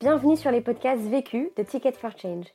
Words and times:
Bienvenue 0.00 0.36
sur 0.36 0.52
les 0.52 0.60
podcasts 0.60 1.02
vécus 1.02 1.48
de 1.56 1.64
Ticket 1.64 1.90
for 1.90 2.12
Change. 2.16 2.46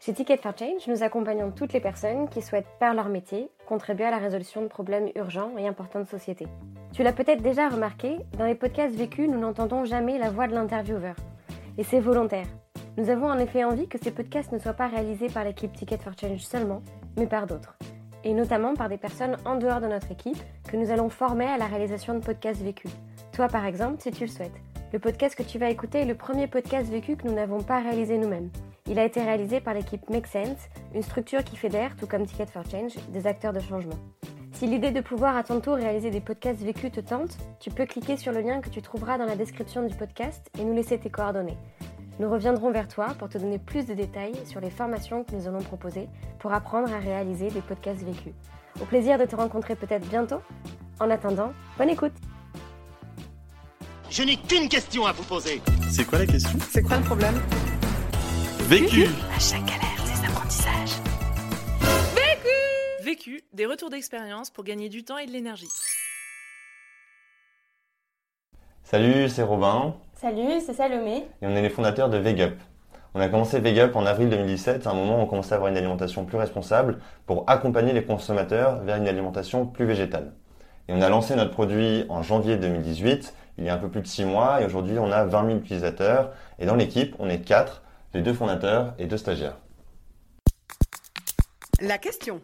Chez 0.00 0.12
Ticket 0.12 0.38
for 0.38 0.58
Change, 0.58 0.88
nous 0.88 1.04
accompagnons 1.04 1.52
toutes 1.52 1.72
les 1.72 1.78
personnes 1.78 2.28
qui 2.28 2.42
souhaitent, 2.42 2.66
par 2.80 2.94
leur 2.94 3.08
métier, 3.08 3.48
contribuer 3.64 4.06
à 4.06 4.10
la 4.10 4.18
résolution 4.18 4.60
de 4.60 4.66
problèmes 4.66 5.08
urgents 5.14 5.56
et 5.56 5.68
importants 5.68 6.00
de 6.00 6.08
société. 6.08 6.48
Tu 6.92 7.04
l'as 7.04 7.12
peut-être 7.12 7.42
déjà 7.42 7.68
remarqué, 7.68 8.18
dans 8.36 8.44
les 8.44 8.56
podcasts 8.56 8.96
vécus, 8.96 9.28
nous 9.30 9.38
n'entendons 9.38 9.84
jamais 9.84 10.18
la 10.18 10.30
voix 10.30 10.48
de 10.48 10.54
l'intervieweur. 10.54 11.14
Et 11.78 11.84
c'est 11.84 12.00
volontaire. 12.00 12.48
Nous 12.96 13.08
avons 13.08 13.30
en 13.30 13.38
effet 13.38 13.62
envie 13.62 13.86
que 13.86 13.98
ces 14.02 14.10
podcasts 14.10 14.50
ne 14.50 14.58
soient 14.58 14.72
pas 14.72 14.88
réalisés 14.88 15.28
par 15.28 15.44
l'équipe 15.44 15.72
Ticket 15.72 15.98
for 15.98 16.14
Change 16.20 16.40
seulement, 16.40 16.82
mais 17.16 17.28
par 17.28 17.46
d'autres. 17.46 17.78
Et 18.24 18.34
notamment 18.34 18.74
par 18.74 18.88
des 18.88 18.98
personnes 18.98 19.36
en 19.44 19.54
dehors 19.54 19.80
de 19.80 19.86
notre 19.86 20.10
équipe 20.10 20.42
que 20.68 20.76
nous 20.76 20.90
allons 20.90 21.08
former 21.08 21.46
à 21.46 21.56
la 21.56 21.66
réalisation 21.66 22.14
de 22.14 22.24
podcasts 22.24 22.62
vécus. 22.62 22.90
Toi 23.30 23.46
par 23.46 23.64
exemple, 23.64 24.00
si 24.00 24.10
tu 24.10 24.24
le 24.24 24.30
souhaites. 24.30 24.69
Le 24.92 24.98
podcast 24.98 25.36
que 25.36 25.44
tu 25.44 25.56
vas 25.60 25.70
écouter 25.70 26.00
est 26.00 26.04
le 26.04 26.16
premier 26.16 26.48
podcast 26.48 26.90
vécu 26.90 27.14
que 27.14 27.28
nous 27.28 27.34
n'avons 27.34 27.62
pas 27.62 27.78
réalisé 27.80 28.18
nous-mêmes. 28.18 28.50
Il 28.88 28.98
a 28.98 29.04
été 29.04 29.22
réalisé 29.22 29.60
par 29.60 29.72
l'équipe 29.72 30.10
Make 30.10 30.26
Sense, 30.26 30.68
une 30.92 31.02
structure 31.02 31.44
qui 31.44 31.56
fédère, 31.56 31.94
tout 31.94 32.08
comme 32.08 32.26
Ticket 32.26 32.46
for 32.46 32.64
Change, 32.68 32.94
des 33.12 33.28
acteurs 33.28 33.52
de 33.52 33.60
changement. 33.60 33.98
Si 34.50 34.66
l'idée 34.66 34.90
de 34.90 35.00
pouvoir 35.00 35.36
à 35.36 35.44
ton 35.44 35.60
tour 35.60 35.76
réaliser 35.76 36.10
des 36.10 36.20
podcasts 36.20 36.60
vécus 36.60 36.90
te 36.90 36.98
tente, 36.98 37.38
tu 37.60 37.70
peux 37.70 37.86
cliquer 37.86 38.16
sur 38.16 38.32
le 38.32 38.40
lien 38.40 38.60
que 38.60 38.68
tu 38.68 38.82
trouveras 38.82 39.16
dans 39.16 39.26
la 39.26 39.36
description 39.36 39.86
du 39.86 39.94
podcast 39.94 40.50
et 40.58 40.64
nous 40.64 40.74
laisser 40.74 40.98
tes 40.98 41.08
coordonnées. 41.08 41.56
Nous 42.18 42.28
reviendrons 42.28 42.72
vers 42.72 42.88
toi 42.88 43.14
pour 43.16 43.28
te 43.28 43.38
donner 43.38 43.60
plus 43.60 43.86
de 43.86 43.94
détails 43.94 44.44
sur 44.44 44.60
les 44.60 44.70
formations 44.70 45.22
que 45.22 45.36
nous 45.36 45.46
allons 45.46 45.62
proposer 45.62 46.08
pour 46.40 46.52
apprendre 46.52 46.92
à 46.92 46.98
réaliser 46.98 47.48
des 47.50 47.62
podcasts 47.62 48.02
vécus. 48.02 48.34
Au 48.82 48.86
plaisir 48.86 49.18
de 49.18 49.24
te 49.24 49.36
rencontrer 49.36 49.76
peut-être 49.76 50.08
bientôt. 50.08 50.40
En 50.98 51.10
attendant, 51.10 51.52
bonne 51.78 51.90
écoute 51.90 52.12
Je 54.10 54.22
n'ai 54.24 54.36
qu'une 54.36 54.68
question 54.68 55.06
à 55.06 55.12
vous 55.12 55.22
poser. 55.22 55.62
C'est 55.88 56.04
quoi 56.04 56.18
la 56.18 56.26
question? 56.26 56.58
C'est 56.68 56.82
quoi 56.82 56.96
le 56.96 57.04
problème? 57.04 57.40
Vécu 58.68 59.04
À 59.34 59.38
chaque 59.38 59.64
galère, 59.64 60.04
des 60.04 60.26
apprentissages. 60.28 61.00
Vécu, 63.04 63.42
des 63.52 63.66
retours 63.66 63.90
d'expérience 63.90 64.50
pour 64.50 64.64
gagner 64.64 64.88
du 64.88 65.04
temps 65.04 65.18
et 65.18 65.26
de 65.26 65.30
l'énergie. 65.32 65.68
Salut, 68.82 69.28
c'est 69.28 69.42
Robin 69.42 69.94
Salut, 70.20 70.60
c'est 70.64 70.74
Salomé. 70.74 71.24
et 71.40 71.46
on 71.46 71.54
est 71.54 71.62
les 71.62 71.70
fondateurs 71.70 72.10
de 72.10 72.18
Vegup. 72.18 72.58
On 73.14 73.20
a 73.20 73.28
commencé 73.28 73.60
Vegup 73.60 73.94
en 73.96 74.06
avril 74.06 74.28
2017, 74.28 74.86
à 74.86 74.90
un 74.90 74.94
moment 74.94 75.18
où 75.18 75.22
on 75.22 75.26
commençait 75.26 75.52
à 75.52 75.56
avoir 75.56 75.70
une 75.70 75.76
alimentation 75.76 76.24
plus 76.24 76.36
responsable 76.36 76.98
pour 77.26 77.44
accompagner 77.48 77.92
les 77.92 78.04
consommateurs 78.04 78.82
vers 78.82 78.96
une 78.96 79.08
alimentation 79.08 79.66
plus 79.66 79.86
végétale. 79.86 80.32
Et 80.88 80.92
on 80.92 81.00
a 81.00 81.08
lancé 81.08 81.36
notre 81.36 81.52
produit 81.52 82.04
en 82.08 82.22
janvier 82.22 82.56
2018, 82.56 83.32
il 83.58 83.64
y 83.64 83.68
a 83.68 83.74
un 83.74 83.78
peu 83.78 83.88
plus 83.88 84.00
de 84.00 84.06
6 84.06 84.24
mois, 84.24 84.60
et 84.60 84.64
aujourd'hui 84.64 84.98
on 84.98 85.10
a 85.10 85.24
20 85.24 85.46
000 85.46 85.58
utilisateurs. 85.58 86.32
Et 86.58 86.66
dans 86.66 86.74
l'équipe, 86.74 87.14
on 87.18 87.28
est 87.28 87.40
4, 87.40 87.82
les 88.14 88.22
deux 88.22 88.34
fondateurs 88.34 88.94
et 88.98 89.06
deux 89.06 89.18
stagiaires. 89.18 89.56
La 91.80 91.98
question. 91.98 92.40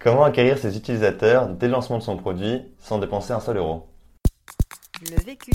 Comment 0.00 0.24
acquérir 0.24 0.58
ses 0.58 0.76
utilisateurs 0.76 1.48
dès 1.48 1.66
le 1.66 1.72
lancement 1.72 1.98
de 1.98 2.02
son 2.02 2.16
produit 2.16 2.62
sans 2.78 2.98
dépenser 2.98 3.32
un 3.32 3.40
seul 3.40 3.56
euro? 3.56 3.88
Le 5.10 5.22
vécu. 5.24 5.52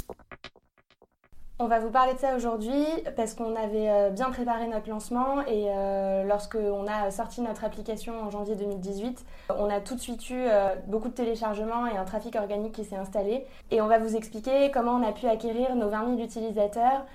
On 1.64 1.68
va 1.68 1.80
vous 1.80 1.92
parler 1.92 2.14
de 2.14 2.20
ça 2.20 2.36
aujourd'hui 2.36 2.84
parce 3.16 3.36
qu'on 3.36 3.56
avait 3.56 3.90
euh, 3.90 4.10
bien 4.10 4.32
préparé 4.32 4.68
notre 4.68 4.90
lancement 4.90 5.40
et 5.48 5.68
euh, 5.70 6.26
lorsque 6.26 6.56
on 6.56 6.86
a 6.88 7.10
sorti 7.10 7.40
notre 7.40 7.64
application 7.64 8.22
en 8.22 8.30
janvier 8.30 8.58
2018, 8.58 9.26
on 9.58 9.70
a 9.70 9.80
tout 9.80 9.96
de 9.96 10.02
suite 10.02 10.30
eu 10.30 10.34
euh, 10.42 10.76
beaucoup 10.88 11.08
de 11.08 11.14
téléchargements 11.14 11.88
et 11.88 11.96
un 11.96 12.04
trafic 12.04 12.36
organique 12.36 12.74
qui 12.74 12.84
s'est 12.84 12.98
installé. 12.98 13.46
Et 13.72 13.80
on 13.80 13.88
va 13.88 13.98
vous 13.98 14.18
expliquer 14.18 14.72
comment 14.72 14.92
on 14.92 15.08
a 15.08 15.14
pu 15.14 15.26
acquérir 15.26 15.74
nos 15.78 15.88
20 15.88 16.18
000 16.18 16.20
utilisateurs 16.20 17.06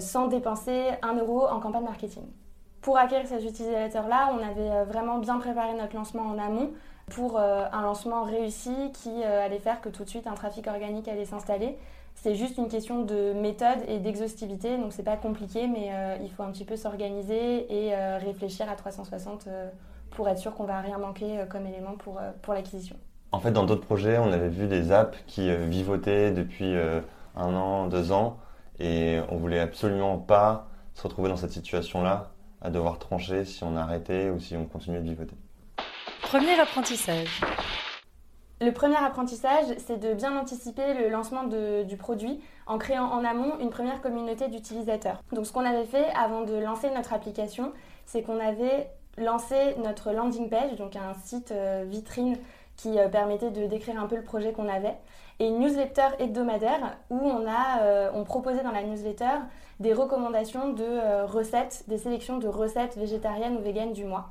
sans 0.00 0.28
dépenser 0.28 0.90
un 1.00 1.14
euro 1.14 1.46
en 1.46 1.58
campagne 1.58 1.84
marketing. 1.84 2.24
Pour 2.82 2.98
acquérir 2.98 3.26
ces 3.26 3.46
utilisateurs-là, 3.46 4.34
on 4.34 4.38
avait 4.38 4.84
vraiment 4.84 5.16
bien 5.16 5.38
préparé 5.38 5.72
notre 5.72 5.96
lancement 5.96 6.24
en 6.24 6.38
amont 6.38 6.72
pour 7.10 7.40
un 7.40 7.82
lancement 7.82 8.22
réussi 8.22 8.92
qui 8.92 9.24
allait 9.24 9.58
faire 9.58 9.80
que 9.80 9.88
tout 9.88 10.04
de 10.04 10.08
suite 10.08 10.26
un 10.26 10.34
trafic 10.34 10.66
organique 10.68 11.08
allait 11.08 11.24
s'installer. 11.24 11.78
C'est 12.14 12.34
juste 12.34 12.56
une 12.56 12.68
question 12.68 13.02
de 13.02 13.32
méthode 13.34 13.78
et 13.86 13.98
d'exhaustivité, 13.98 14.78
donc 14.78 14.92
c'est 14.92 15.02
pas 15.02 15.16
compliqué, 15.16 15.66
mais 15.66 15.90
euh, 15.92 16.16
il 16.22 16.30
faut 16.30 16.42
un 16.42 16.50
petit 16.50 16.64
peu 16.64 16.76
s'organiser 16.76 17.66
et 17.70 17.94
euh, 17.94 18.18
réfléchir 18.18 18.68
à 18.70 18.76
360 18.76 19.46
euh, 19.46 19.68
pour 20.10 20.28
être 20.28 20.38
sûr 20.38 20.54
qu'on 20.54 20.64
va 20.64 20.80
rien 20.80 20.96
manquer 20.98 21.40
euh, 21.40 21.44
comme 21.46 21.66
élément 21.66 21.96
pour, 21.98 22.18
euh, 22.18 22.30
pour 22.40 22.54
l'acquisition. 22.54 22.96
En 23.32 23.40
fait, 23.40 23.50
dans 23.50 23.64
d'autres 23.64 23.84
projets, 23.84 24.16
on 24.18 24.32
avait 24.32 24.48
vu 24.48 24.68
des 24.68 24.90
apps 24.92 25.18
qui 25.26 25.50
euh, 25.50 25.66
vivotaient 25.66 26.30
depuis 26.30 26.74
euh, 26.74 27.00
un 27.36 27.52
an, 27.54 27.88
deux 27.88 28.12
ans, 28.12 28.38
et 28.78 29.18
on 29.28 29.36
voulait 29.36 29.60
absolument 29.60 30.18
pas 30.18 30.68
se 30.94 31.02
retrouver 31.02 31.28
dans 31.28 31.36
cette 31.36 31.52
situation-là, 31.52 32.30
à 32.62 32.70
devoir 32.70 32.98
trancher 32.98 33.44
si 33.44 33.64
on 33.64 33.76
arrêtait 33.76 34.30
ou 34.30 34.38
si 34.40 34.56
on 34.56 34.64
continuait 34.64 35.00
de 35.00 35.08
vivoter. 35.08 35.36
Premier 36.22 36.58
apprentissage. 36.58 37.40
Le 38.60 38.70
premier 38.70 38.96
apprentissage, 38.96 39.66
c'est 39.78 39.98
de 39.98 40.14
bien 40.14 40.38
anticiper 40.38 40.94
le 40.94 41.08
lancement 41.08 41.44
du 41.44 41.96
produit 41.96 42.40
en 42.66 42.78
créant 42.78 43.06
en 43.06 43.24
amont 43.24 43.58
une 43.60 43.70
première 43.70 44.00
communauté 44.00 44.48
d'utilisateurs. 44.48 45.20
Donc 45.32 45.46
ce 45.46 45.52
qu'on 45.52 45.64
avait 45.64 45.84
fait 45.84 46.06
avant 46.16 46.42
de 46.42 46.54
lancer 46.54 46.88
notre 46.90 47.12
application, 47.12 47.72
c'est 48.06 48.22
qu'on 48.22 48.38
avait 48.38 48.90
lancé 49.18 49.56
notre 49.82 50.12
landing 50.12 50.48
page, 50.48 50.76
donc 50.76 50.96
un 50.96 51.14
site 51.24 51.50
euh, 51.52 51.84
vitrine 51.86 52.36
qui 52.76 52.98
euh, 52.98 53.08
permettait 53.08 53.50
de 53.50 53.66
décrire 53.66 54.00
un 54.00 54.06
peu 54.06 54.16
le 54.16 54.24
projet 54.24 54.52
qu'on 54.52 54.68
avait, 54.68 54.94
et 55.40 55.48
une 55.48 55.58
newsletter 55.58 56.08
hebdomadaire 56.18 56.96
où 57.10 57.18
on 57.20 57.44
euh, 57.46 58.24
proposait 58.24 58.62
dans 58.62 58.72
la 58.72 58.82
newsletter 58.82 59.40
des 59.80 59.92
recommandations 59.92 60.72
de 60.72 61.24
recettes, 61.24 61.84
des 61.88 61.98
sélections 61.98 62.38
de 62.38 62.48
recettes 62.48 62.96
végétariennes 62.96 63.56
ou 63.56 63.60
véganes 63.60 63.92
du 63.92 64.04
mois. 64.04 64.30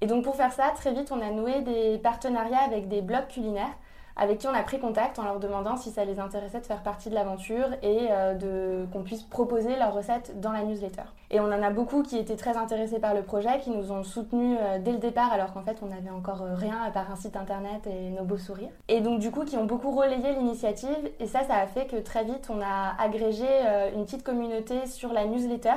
Et 0.00 0.06
donc 0.06 0.24
pour 0.24 0.36
faire 0.36 0.52
ça, 0.52 0.72
très 0.74 0.92
vite, 0.92 1.12
on 1.12 1.20
a 1.20 1.30
noué 1.30 1.62
des 1.62 1.98
partenariats 1.98 2.62
avec 2.62 2.88
des 2.88 3.02
blogs 3.02 3.28
culinaires 3.28 3.76
avec 4.20 4.38
qui 4.38 4.46
on 4.46 4.52
a 4.52 4.62
pris 4.62 4.78
contact 4.78 5.18
en 5.18 5.24
leur 5.24 5.40
demandant 5.40 5.76
si 5.76 5.90
ça 5.90 6.04
les 6.04 6.20
intéressait 6.20 6.60
de 6.60 6.66
faire 6.66 6.82
partie 6.82 7.08
de 7.08 7.14
l'aventure 7.14 7.68
et 7.82 8.08
euh, 8.10 8.84
qu'on 8.92 9.02
puisse 9.02 9.22
proposer 9.22 9.76
leurs 9.76 9.94
recettes 9.94 10.38
dans 10.40 10.52
la 10.52 10.62
newsletter. 10.62 11.04
Et 11.30 11.40
on 11.40 11.46
en 11.46 11.62
a 11.62 11.70
beaucoup 11.70 12.02
qui 12.02 12.18
étaient 12.18 12.36
très 12.36 12.56
intéressés 12.56 12.98
par 12.98 13.14
le 13.14 13.22
projet, 13.22 13.60
qui 13.60 13.70
nous 13.70 13.92
ont 13.92 14.02
soutenus 14.02 14.58
euh, 14.60 14.78
dès 14.78 14.92
le 14.92 14.98
départ 14.98 15.32
alors 15.32 15.54
qu'en 15.54 15.62
fait 15.62 15.78
on 15.82 15.86
n'avait 15.86 16.10
encore 16.10 16.42
euh, 16.42 16.54
rien 16.54 16.82
à 16.86 16.90
part 16.90 17.10
un 17.10 17.16
site 17.16 17.34
internet 17.34 17.86
et 17.86 18.10
nos 18.10 18.24
beaux 18.24 18.36
sourires. 18.36 18.72
Et 18.88 19.00
donc 19.00 19.20
du 19.20 19.30
coup 19.30 19.44
qui 19.44 19.56
ont 19.56 19.64
beaucoup 19.64 19.90
relayé 19.90 20.34
l'initiative 20.34 21.10
et 21.18 21.26
ça 21.26 21.42
ça 21.44 21.56
a 21.56 21.66
fait 21.66 21.86
que 21.86 21.96
très 21.96 22.24
vite 22.24 22.48
on 22.50 22.60
a 22.60 23.00
agrégé 23.00 23.46
une 23.94 24.04
petite 24.04 24.22
communauté 24.22 24.86
sur 24.86 25.12
la 25.12 25.24
newsletter 25.24 25.76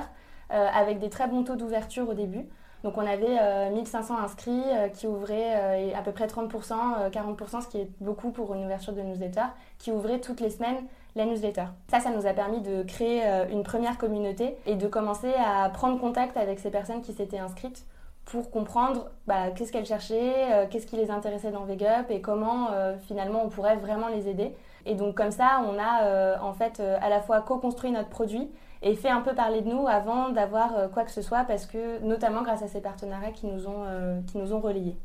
avec 0.50 1.00
des 1.00 1.10
très 1.10 1.28
bons 1.28 1.44
taux 1.44 1.56
d'ouverture 1.56 2.10
au 2.10 2.14
début. 2.14 2.46
Donc 2.84 2.98
on 2.98 3.06
avait 3.06 3.38
euh, 3.40 3.70
1500 3.72 4.18
inscrits 4.18 4.52
euh, 4.52 4.90
qui 4.90 5.08
ouvraient 5.08 5.92
euh, 5.94 5.98
à 5.98 6.02
peu 6.02 6.12
près 6.12 6.28
30%, 6.28 6.74
euh, 7.00 7.10
40%, 7.10 7.62
ce 7.62 7.68
qui 7.68 7.80
est 7.80 7.90
beaucoup 8.02 8.32
pour 8.32 8.54
une 8.54 8.66
ouverture 8.66 8.94
de 8.94 9.02
newsletter, 9.02 9.46
qui 9.80 9.92
ouvraient 9.92 10.20
toutes 10.20 10.42
les 10.42 10.50
semaines 10.50 10.84
la 11.16 11.26
newsletter. 11.26 11.66
Ça, 11.90 12.00
ça 12.00 12.10
nous 12.10 12.26
a 12.26 12.34
permis 12.34 12.62
de 12.62 12.84
créer 12.84 13.22
euh, 13.26 13.46
une 13.50 13.64
première 13.64 13.98
communauté 13.98 14.58
et 14.66 14.76
de 14.76 14.88
commencer 14.88 15.32
à 15.38 15.70
prendre 15.70 16.00
contact 16.00 16.38
avec 16.38 16.60
ces 16.60 16.72
personnes 16.72 17.02
qui 17.02 17.14
s'étaient 17.14 17.40
inscrites 17.40 17.86
pour 18.26 18.52
comprendre 18.52 19.10
bah, 19.28 19.52
qu'est-ce 19.52 19.72
qu'elles 19.72 19.86
cherchaient, 19.86 20.52
euh, 20.52 20.66
qu'est-ce 20.70 20.88
qui 20.88 20.96
les 20.96 21.12
intéressait 21.12 21.52
dans 21.52 21.66
VegUp 21.66 22.10
et 22.10 22.22
comment 22.22 22.72
euh, 22.72 22.96
finalement 23.08 23.44
on 23.44 23.50
pourrait 23.50 23.76
vraiment 23.76 24.08
les 24.08 24.28
aider. 24.28 24.56
Et 24.86 24.96
donc 24.96 25.16
comme 25.16 25.32
ça, 25.32 25.62
on 25.68 25.78
a 25.78 26.04
euh, 26.04 26.36
en 26.42 26.54
fait 26.54 26.80
euh, 26.80 26.98
à 27.02 27.10
la 27.10 27.22
fois 27.22 27.42
co-construit 27.42 27.92
notre 27.92 28.10
produit 28.10 28.50
et 28.84 28.96
fait 28.96 29.10
un 29.10 29.22
peu 29.22 29.34
parler 29.34 29.62
de 29.62 29.70
nous 29.70 29.88
avant 29.88 30.30
d'avoir 30.30 30.78
euh, 30.78 30.88
quoi 30.90 31.04
que 31.04 31.12
ce 31.12 31.22
soit 31.22 31.46
parce 31.46 31.66
que 31.66 32.00
notamment 32.04 32.44
grâce 32.44 32.62
à 32.62 32.68
ces 32.68 32.82
partenariats 32.82 33.32
qui 33.32 33.48
nous 33.48 33.68
ont, 33.68 33.86
euh, 33.86 34.20
qui 34.28 34.38
nous 34.38 34.54
ont 34.54 34.60
relayés. 34.60 34.98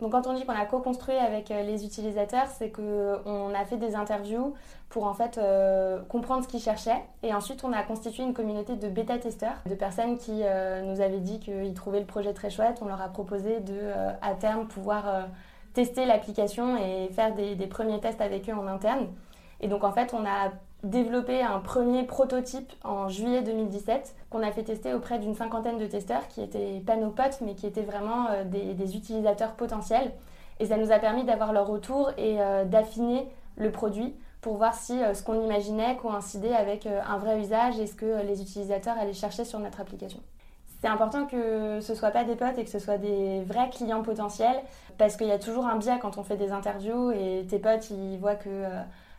Donc 0.00 0.12
quand 0.12 0.26
on 0.26 0.32
dit 0.32 0.46
qu'on 0.46 0.54
a 0.54 0.64
co-construit 0.64 1.16
avec 1.16 1.50
euh, 1.50 1.62
les 1.62 1.84
utilisateurs, 1.84 2.46
c'est 2.46 2.70
qu'on 2.70 3.54
a 3.54 3.64
fait 3.66 3.76
des 3.76 3.94
interviews 3.94 4.54
pour 4.88 5.04
en 5.04 5.12
fait 5.12 5.38
comprendre 6.08 6.42
ce 6.42 6.48
qu'ils 6.48 6.60
cherchaient 6.60 7.04
et 7.22 7.32
ensuite 7.32 7.62
on 7.62 7.72
a 7.72 7.82
constitué 7.84 8.24
une 8.24 8.34
communauté 8.34 8.74
de 8.74 8.88
bêta-testeurs, 8.88 9.54
de 9.66 9.74
personnes 9.76 10.18
qui 10.18 10.32
nous 10.32 11.00
avaient 11.00 11.20
dit 11.20 11.38
qu'ils 11.38 11.74
trouvaient 11.74 12.00
le 12.00 12.06
projet 12.06 12.32
très 12.32 12.50
chouette. 12.50 12.80
On 12.82 12.86
leur 12.86 13.00
a 13.00 13.08
proposé 13.08 13.60
de 13.60 13.92
à 14.20 14.34
terme 14.34 14.66
pouvoir 14.66 15.28
tester 15.74 16.06
l'application 16.06 16.76
et 16.76 17.08
faire 17.12 17.32
des 17.36 17.66
premiers 17.68 18.00
tests 18.00 18.20
avec 18.20 18.50
eux 18.50 18.54
en 18.54 18.66
interne. 18.66 19.06
Et 19.60 19.68
donc 19.68 19.84
en 19.84 19.92
fait 19.92 20.12
on 20.12 20.26
a 20.26 20.50
développé 20.82 21.42
un 21.42 21.58
premier 21.58 22.04
prototype 22.04 22.72
en 22.84 23.08
juillet 23.08 23.42
2017 23.42 24.14
qu'on 24.30 24.42
a 24.42 24.50
fait 24.50 24.62
tester 24.62 24.94
auprès 24.94 25.18
d'une 25.18 25.34
cinquantaine 25.34 25.78
de 25.78 25.86
testeurs 25.86 26.26
qui 26.28 26.42
étaient 26.42 26.82
pas 26.86 26.96
nos 26.96 27.10
potes 27.10 27.40
mais 27.42 27.54
qui 27.54 27.66
étaient 27.66 27.82
vraiment 27.82 28.28
euh, 28.30 28.44
des, 28.44 28.96
utilisateurs 28.96 29.52
potentiels. 29.52 30.12
Et 30.58 30.66
ça 30.66 30.76
nous 30.76 30.92
a 30.92 30.98
permis 30.98 31.24
d'avoir 31.24 31.52
leur 31.52 31.66
retour 31.66 32.10
et 32.16 32.40
euh, 32.40 32.64
d'affiner 32.64 33.28
le 33.56 33.70
produit 33.70 34.14
pour 34.40 34.56
voir 34.56 34.74
si 34.74 35.02
euh, 35.02 35.12
ce 35.12 35.22
qu'on 35.22 35.42
imaginait 35.42 35.96
coïncidait 35.96 36.54
avec 36.54 36.86
un 36.86 37.18
vrai 37.18 37.38
usage 37.40 37.78
et 37.78 37.86
ce 37.86 37.94
que 37.94 38.22
les 38.24 38.40
utilisateurs 38.40 38.98
allaient 38.98 39.12
chercher 39.12 39.44
sur 39.44 39.58
notre 39.58 39.80
application. 39.80 40.20
C'est 40.80 40.88
important 40.88 41.26
que 41.26 41.80
ce 41.82 41.94
soit 41.94 42.10
pas 42.10 42.24
des 42.24 42.36
potes 42.36 42.56
et 42.56 42.64
que 42.64 42.70
ce 42.70 42.78
soit 42.78 42.96
des 42.96 43.42
vrais 43.42 43.68
clients 43.68 44.02
potentiels 44.02 44.62
parce 44.96 45.16
qu'il 45.16 45.26
y 45.26 45.32
a 45.32 45.38
toujours 45.38 45.66
un 45.66 45.76
biais 45.76 45.98
quand 46.00 46.16
on 46.16 46.22
fait 46.22 46.38
des 46.38 46.52
interviews 46.52 47.10
et 47.10 47.44
tes 47.46 47.58
potes 47.58 47.90
ils 47.90 48.16
voient 48.16 48.34
que 48.34 48.64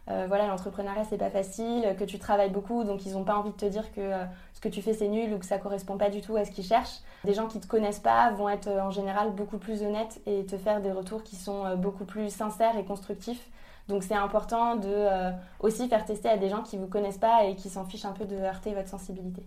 euh, 0.10 0.22
euh, 0.22 0.26
voilà, 0.28 0.48
l'entrepreneuriat 0.48 1.04
c'est 1.06 1.18
pas 1.18 1.30
facile, 1.30 1.96
que 1.98 2.04
tu 2.04 2.20
travailles 2.20 2.50
beaucoup, 2.50 2.84
donc 2.84 3.06
ils 3.06 3.14
n'ont 3.14 3.24
pas 3.24 3.36
envie 3.36 3.52
de 3.52 3.56
te 3.56 3.66
dire 3.66 3.92
que 3.92 4.02
euh, 4.02 4.26
ce 4.54 4.62
que 4.62 4.70
tu 4.70 4.82
fais 4.82 4.94
c'est 4.94 5.08
nul 5.08 5.34
ou 5.34 5.40
que 5.40 5.46
ça 5.46 5.58
correspond 5.58 5.98
pas 5.98 6.10
du 6.10 6.22
tout 6.22 6.36
à 6.36 6.46
ce 6.46 6.52
qu'ils 6.52 6.66
cherchent. 6.66 7.00
Des 7.24 7.34
gens 7.34 7.48
qui 7.48 7.60
te 7.60 7.68
connaissent 7.68 8.00
pas 8.00 8.32
vont 8.32 8.50
être 8.50 8.68
en 8.68 8.92
général 8.92 9.32
beaucoup 9.32 9.58
plus 9.58 9.84
honnêtes 9.84 10.22
et 10.26 10.46
te 10.46 10.58
faire 10.58 10.82
des 10.82 10.92
retours 10.92 11.24
qui 11.24 11.36
sont 11.36 11.76
beaucoup 11.76 12.06
plus 12.06 12.30
sincères 12.34 12.78
et 12.78 12.86
constructifs. 12.86 13.50
Donc 13.88 14.04
c'est 14.04 14.16
important 14.16 14.76
de 14.76 15.32
aussi 15.60 15.88
faire 15.88 16.06
tester 16.06 16.30
à 16.30 16.38
des 16.38 16.50
gens 16.50 16.62
qui 16.62 16.78
vous 16.78 16.88
connaissent 16.88 17.18
pas 17.18 17.46
et 17.46 17.56
qui 17.56 17.70
s'en 17.70 17.86
fichent 17.86 18.06
un 18.06 18.14
peu 18.14 18.26
de 18.26 18.36
heurter 18.38 18.74
votre 18.74 18.90
sensibilité. 18.90 19.46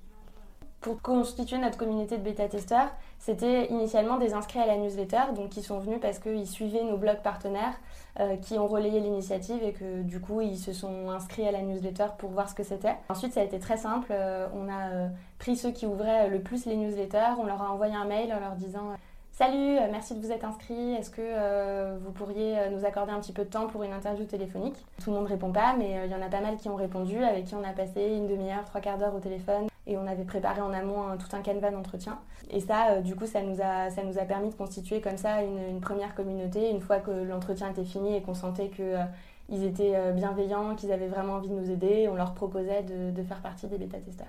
Pour 0.85 1.01
constituer 1.01 1.57
notre 1.57 1.79
communauté 1.79 2.19
de 2.19 2.23
bêta-testeurs, 2.23 2.91
c'était 3.19 3.69
initialement 3.69 4.19
des 4.19 4.35
inscrits 4.35 4.59
à 4.59 4.67
la 4.67 4.77
newsletter, 4.77 5.33
donc 5.35 5.49
qui 5.49 5.63
sont 5.63 5.79
venus 5.79 5.99
parce 5.99 6.19
qu'ils 6.19 6.47
suivaient 6.47 6.85
nos 6.85 6.99
blogs 6.99 7.23
partenaires, 7.23 7.73
euh, 8.21 8.37
qui 8.37 8.59
ont 8.59 8.67
relayé 8.67 9.01
l'initiative 9.01 9.63
et 9.63 9.73
que 9.73 10.03
du 10.03 10.21
coup 10.21 10.43
ils 10.43 10.59
se 10.59 10.75
sont 10.75 11.09
inscrits 11.09 11.49
à 11.49 11.53
la 11.53 11.63
newsletter 11.63 12.09
pour 12.19 12.33
voir 12.33 12.51
ce 12.51 12.55
que 12.55 12.65
c'était. 12.65 12.97
Ensuite 13.09 13.33
ça 13.33 13.41
a 13.41 13.45
été 13.45 13.59
très 13.59 13.79
simple, 13.79 14.09
euh, 14.11 14.47
on 14.55 14.69
a 14.69 14.91
euh, 14.91 15.09
pris 15.39 15.57
ceux 15.57 15.71
qui 15.71 15.87
ouvraient 15.87 16.29
le 16.29 16.43
plus 16.43 16.67
les 16.67 16.77
newsletters, 16.77 17.33
on 17.41 17.47
leur 17.47 17.63
a 17.63 17.71
envoyé 17.71 17.95
un 17.95 18.05
mail 18.05 18.31
en 18.35 18.41
leur 18.41 18.55
disant 18.55 18.91
Salut, 19.37 19.79
merci 19.91 20.15
de 20.15 20.21
vous 20.21 20.31
être 20.31 20.45
inscrit. 20.45 20.95
Est-ce 20.95 21.11
que 21.11 21.99
vous 21.99 22.13
pourriez 22.13 22.57
nous 22.71 22.85
accorder 22.85 23.13
un 23.13 23.19
petit 23.19 23.33
peu 23.33 23.45
de 23.45 23.51
temps 23.51 23.67
pour 23.67 23.83
une 23.83 23.93
interview 23.93 24.25
téléphonique? 24.25 24.77
Tout 25.03 25.11
le 25.11 25.17
monde 25.17 25.27
répond 25.27 25.51
pas, 25.51 25.75
mais 25.77 26.07
il 26.07 26.11
y 26.13 26.15
en 26.15 26.23
a 26.23 26.29
pas 26.29 26.41
mal 26.41 26.57
qui 26.57 26.69
ont 26.69 26.77
répondu, 26.77 27.23
avec 27.23 27.47
qui 27.47 27.57
on 27.57 27.65
a 27.65 27.73
passé 27.73 28.01
une 28.17 28.29
demi-heure, 28.29 28.65
trois 28.65 28.81
quarts 28.81 28.97
d'heure 28.97 29.15
au 29.15 29.19
téléphone 29.19 29.67
et 29.87 29.99
on 29.99 30.07
avait 30.07 30.25
préparé 30.25 30.61
en 30.61 30.73
amont 30.73 31.17
tout 31.19 31.35
un 31.37 31.41
canevas 31.41 31.71
d'entretien. 31.71 32.19
Et 32.51 32.61
ça, 32.61 32.91
euh, 32.91 33.01
du 33.01 33.15
coup, 33.15 33.27
ça 33.27 33.43
nous, 33.43 33.61
a, 33.61 34.25
permis 34.25 34.51
de 34.51 34.55
constituer 34.55 35.01
comme 35.01 35.17
ça 35.17 35.43
une, 35.43 35.81
première 35.81 36.15
communauté. 36.15 36.71
Une 36.71 36.81
fois 36.81 36.99
que 36.99 37.11
l'entretien 37.11 37.71
était 37.71 37.85
fini 37.85 38.17
et 38.17 38.23
qu'on 38.23 38.35
sentait 38.35 38.69
qu'ils 38.69 38.85
euh, 38.85 39.69
étaient 39.69 39.95
euh, 39.95 40.13
bienveillants, 40.13 40.75
qu'ils 40.75 40.93
avaient 40.93 41.09
vraiment 41.09 41.35
envie 41.35 41.49
de 41.49 41.55
nous 41.55 41.71
aider, 41.71 42.09
on 42.11 42.15
leur 42.15 42.35
proposait 42.35 42.83
de, 42.83 43.23
faire 43.23 43.41
partie 43.41 43.67
des 43.67 43.79
bêta-testeurs. 43.79 44.27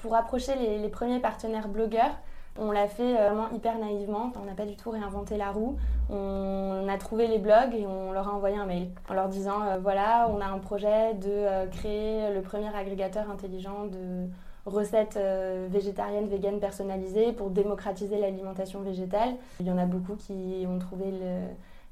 Pour 0.00 0.16
approcher 0.16 0.56
les, 0.56 0.88
premiers 0.88 1.20
partenaires 1.20 1.68
blogueurs, 1.68 2.18
on 2.58 2.70
l'a 2.70 2.88
fait 2.88 3.14
vraiment 3.14 3.50
hyper 3.50 3.78
naïvement, 3.78 4.32
on 4.40 4.44
n'a 4.44 4.54
pas 4.54 4.66
du 4.66 4.76
tout 4.76 4.90
réinventé 4.90 5.36
la 5.36 5.50
roue. 5.50 5.76
On 6.10 6.86
a 6.88 6.98
trouvé 6.98 7.26
les 7.26 7.38
blogs 7.38 7.74
et 7.74 7.86
on 7.86 8.12
leur 8.12 8.28
a 8.28 8.32
envoyé 8.32 8.56
un 8.56 8.66
mail 8.66 8.88
en 9.08 9.14
leur 9.14 9.28
disant 9.28 9.60
voilà, 9.80 10.28
on 10.30 10.40
a 10.40 10.46
un 10.46 10.58
projet 10.58 11.14
de 11.14 11.66
créer 11.70 12.32
le 12.34 12.42
premier 12.42 12.74
agrégateur 12.74 13.30
intelligent 13.30 13.86
de, 13.86 14.28
recettes 14.66 15.16
euh, 15.16 15.66
végétariennes, 15.70 16.28
véganes 16.28 16.60
personnalisées 16.60 17.32
pour 17.32 17.50
démocratiser 17.50 18.18
l'alimentation 18.18 18.80
végétale. 18.80 19.34
Il 19.60 19.66
y 19.66 19.72
en 19.72 19.78
a 19.78 19.86
beaucoup 19.86 20.14
qui 20.14 20.66
ont 20.68 20.78
trouvé 20.78 21.06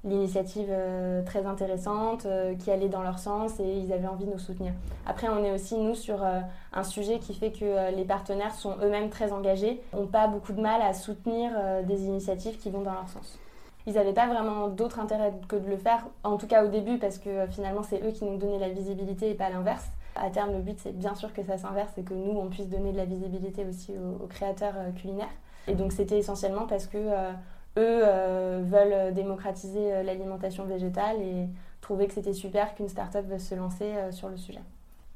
l'initiative 0.05 0.69
euh, 0.70 1.23
très 1.23 1.47
intéressante, 1.47 2.25
euh, 2.26 2.55
qui 2.55 2.70
allait 2.70 2.88
dans 2.88 3.02
leur 3.02 3.19
sens 3.19 3.61
et 3.61 3.79
ils 3.79 3.93
avaient 3.93 4.06
envie 4.06 4.25
de 4.25 4.32
nous 4.32 4.38
soutenir. 4.38 4.73
Après, 5.06 5.29
on 5.29 5.44
est 5.44 5.52
aussi, 5.52 5.76
nous, 5.76 5.94
sur 5.94 6.25
un 6.73 6.85
sujet 6.85 7.19
qui 7.19 7.35
fait 7.35 7.50
que 7.50 7.94
les 7.94 8.05
partenaires 8.05 8.55
sont 8.55 8.76
eux-mêmes 8.82 9.11
très 9.11 9.32
engagés, 9.32 9.82
n'ont 9.93 10.06
pas 10.06 10.26
beaucoup 10.26 10.52
de 10.52 10.61
mal 10.61 10.81
à 10.82 10.94
soutenir 10.94 11.50
des 11.85 12.05
initiatives 12.05 12.58
qui 12.58 12.70
vont 12.70 12.82
dans 12.82 12.93
leur 12.93 13.08
sens. 13.08 13.38
Ils 13.87 13.94
n'avaient 13.94 14.12
pas 14.12 14.26
vraiment 14.26 14.69
d'autre 14.69 15.00
intérêt 15.00 15.32
que 15.49 15.56
de 15.56 15.69
le 15.69 15.76
faire, 15.76 16.06
en 16.23 16.37
tout 16.37 16.46
cas 16.46 16.64
au 16.64 16.69
début, 16.69 16.99
parce 16.99 17.19
que 17.19 17.46
finalement 17.49 17.82
c'est 17.82 18.03
eux 18.05 18.12
qui 18.12 18.25
nous 18.25 18.37
donnaient 18.37 18.58
la 18.58 18.69
visibilité 18.69 19.31
et 19.31 19.35
pas 19.35 19.50
l'inverse. 19.50 19.91
À 20.17 20.29
terme, 20.31 20.53
le 20.53 20.58
but, 20.58 20.79
c'est 20.79 20.96
bien 20.96 21.14
sûr 21.14 21.32
que 21.32 21.43
ça 21.43 21.56
s'inverse 21.56 21.96
et 21.96 22.03
que 22.03 22.14
nous, 22.14 22.38
on 22.38 22.49
puisse 22.49 22.69
donner 22.69 22.93
de 22.93 22.96
la 22.96 23.05
visibilité 23.05 23.64
aussi 23.64 23.93
aux, 23.93 24.26
créateurs 24.26 24.75
euh, 24.76 24.91
culinaires. 24.91 25.29
Et 25.69 25.75
donc, 25.75 25.93
c'était 25.93 26.19
essentiellement 26.19 26.67
parce 26.67 26.87
que 26.87 26.99
euh, 26.99 27.32
eux 27.76 28.02
euh, 28.05 28.62
veulent 28.64 29.14
démocratiser 29.14 30.02
l'alimentation 30.02 30.64
végétale 30.64 31.20
et 31.22 31.49
trouver 31.81 32.06
que 32.06 32.14
c'était 32.14 32.32
super 32.32 32.75
qu'une 32.75 32.88
start-up 32.88 33.26
veuille 33.26 33.40
se 33.40 33.55
lancer 33.55 33.93
sur 34.11 34.28
le 34.28 34.37
sujet. 34.37 34.61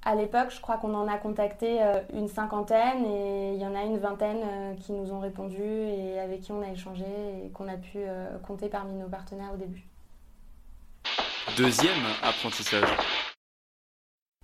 À 0.06 0.14
l'époque, 0.14 0.50
je 0.50 0.60
crois 0.60 0.76
qu'on 0.76 0.94
en 0.94 1.08
a 1.08 1.16
contacté 1.16 1.80
une 2.12 2.28
cinquantaine 2.28 3.04
et 3.06 3.54
il 3.54 3.60
y 3.60 3.66
en 3.66 3.74
a 3.74 3.82
une 3.84 3.98
vingtaine 3.98 4.76
qui 4.78 4.92
nous 4.92 5.12
ont 5.12 5.20
répondu 5.20 5.62
et 5.62 6.18
avec 6.20 6.42
qui 6.42 6.52
on 6.52 6.62
a 6.62 6.68
échangé 6.68 7.04
et 7.44 7.48
qu'on 7.50 7.68
a 7.68 7.76
pu 7.76 8.00
compter 8.46 8.68
parmi 8.68 8.94
nos 8.94 9.08
partenaires 9.08 9.52
au 9.54 9.56
début. 9.56 9.86
Deuxième 11.56 12.04
apprentissage. 12.22 12.88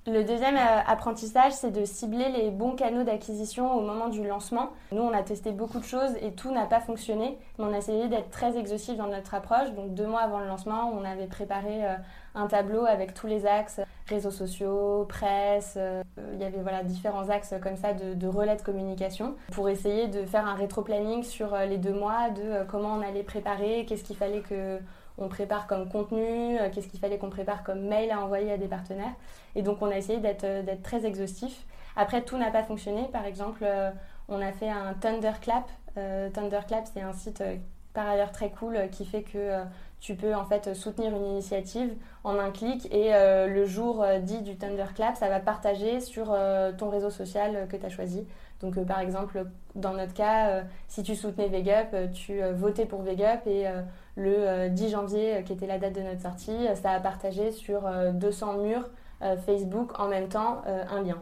Le 0.07 0.25
deuxième 0.25 0.57
euh, 0.57 0.81
apprentissage, 0.87 1.53
c'est 1.53 1.71
de 1.71 1.85
cibler 1.85 2.31
les 2.31 2.51
bons 2.51 2.75
canaux 2.75 3.03
d'acquisition 3.03 3.77
au 3.77 3.83
moment 3.83 4.09
du 4.09 4.27
lancement. 4.27 4.71
Nous, 4.93 5.03
on 5.03 5.13
a 5.13 5.23
testé 5.23 5.53
beaucoup 5.53 5.79
de 5.79 5.85
choses 5.85 6.17
et 6.23 6.33
tout 6.33 6.51
n'a 6.53 6.65
pas 6.65 6.81
fonctionné, 6.81 7.37
on 7.59 7.71
a 7.75 7.77
essayé 7.77 8.09
d'être 8.09 8.31
très 8.31 8.57
exhaustif 8.57 8.97
dans 8.97 9.09
notre 9.09 9.35
approche. 9.35 9.71
Donc 9.73 9.93
deux 9.93 10.07
mois 10.07 10.23
avant 10.23 10.39
le 10.39 10.47
lancement, 10.47 10.91
on 10.99 11.05
avait 11.05 11.27
préparé 11.27 11.85
euh, 11.85 11.97
un 12.35 12.47
tableau 12.47 12.87
avec 12.87 13.13
tous 13.13 13.27
les 13.27 13.45
axes, 13.45 13.83
réseaux 14.09 14.31
sociaux, 14.31 15.05
presse, 15.07 15.75
euh, 15.77 16.03
il 16.33 16.41
y 16.41 16.45
avait 16.45 16.63
voilà, 16.63 16.83
différents 16.83 17.29
axes 17.29 17.55
comme 17.63 17.77
ça 17.77 17.93
de, 17.93 18.15
de 18.15 18.27
relais 18.27 18.57
de 18.57 18.63
communication 18.63 19.35
pour 19.53 19.69
essayer 19.69 20.09
de 20.09 20.25
faire 20.25 20.47
un 20.47 20.55
rétro-planning 20.55 21.25
sur 21.25 21.55
les 21.55 21.77
deux 21.77 21.93
mois 21.93 22.31
de 22.31 22.65
comment 22.71 22.95
on 22.95 23.03
allait 23.03 23.23
préparer, 23.23 23.85
qu'est-ce 23.87 24.05
qu'il 24.05 24.17
fallait 24.17 24.41
que 24.41 24.79
on 25.19 25.29
prépare 25.29 25.67
comme 25.67 25.89
contenu, 25.89 26.59
euh, 26.59 26.69
qu'est-ce 26.73 26.89
qu'il 26.89 27.01
fallait 27.01 27.19
qu'on 27.19 27.31
prépare 27.31 27.63
comme 27.63 27.81
mail 27.81 28.11
à 28.11 28.21
envoyer 28.21 28.53
à 28.53 28.57
des 28.57 28.69
partenaires. 28.69 29.15
Et 29.55 29.63
donc 29.63 29.83
on 29.83 29.91
a 29.91 29.97
essayé 29.97 30.19
d'être 30.19 30.45
euh, 30.45 30.63
très 30.83 31.07
exhaustif. 31.07 31.67
Après, 31.97 32.23
tout 32.23 32.39
n'a 32.39 32.51
pas 32.51 32.63
fonctionné. 32.63 33.09
Par 33.13 33.25
exemple, 33.27 33.63
euh, 33.63 33.91
on 34.29 34.41
a 34.41 34.53
fait 34.53 34.71
un 34.71 34.95
Thunderclap. 34.95 35.69
Thunderclap, 36.33 36.87
c'est 36.93 37.03
un 37.03 37.13
site 37.13 37.43
par 37.93 38.09
ailleurs 38.09 38.31
très 38.31 38.51
cool 38.51 38.79
qui 38.93 39.05
fait 39.05 39.25
que 39.25 39.65
tu 39.99 40.15
peux 40.15 40.37
en 40.37 40.45
fait 40.45 40.73
soutenir 40.73 41.15
une 41.15 41.27
initiative 41.27 41.93
en 42.23 42.39
un 42.39 42.53
clic 42.53 42.87
et 42.95 43.11
le 43.13 43.65
jour 43.67 44.07
dit 44.23 44.41
du 44.43 44.57
Thunderclap, 44.57 45.17
ça 45.17 45.29
va 45.29 45.41
partager 45.41 46.01
sur 46.01 46.27
ton 46.79 46.91
réseau 46.91 47.11
social 47.11 47.67
que 47.69 47.77
tu 47.77 47.85
as 47.85 47.89
choisi. 47.89 48.25
Donc 48.61 48.79
par 48.85 49.01
exemple, 49.01 49.47
dans 49.75 49.95
notre 49.95 50.13
cas, 50.13 50.65
si 50.87 51.03
tu 51.03 51.17
soutenais 51.17 51.49
VegUp, 51.49 52.13
tu 52.13 52.43
votais 52.53 52.85
pour 52.85 53.03
VegUp 53.03 53.47
et 53.47 53.67
le 54.17 54.69
10 54.69 54.85
euh, 54.85 54.89
janvier, 54.89 55.37
euh, 55.37 55.43
qui 55.43 55.53
était 55.53 55.67
la 55.67 55.79
date 55.79 55.95
de 55.95 56.01
notre 56.01 56.21
sortie, 56.21 56.69
euh, 56.69 56.75
ça 56.75 56.91
a 56.93 57.01
partagé 57.01 57.53
sur 57.53 57.83
200 58.15 58.59
murs 58.59 58.89
Facebook 59.45 60.01
en 60.01 60.09
même 60.09 60.29
temps 60.29 60.63
un 60.67 61.03
lien. 61.03 61.19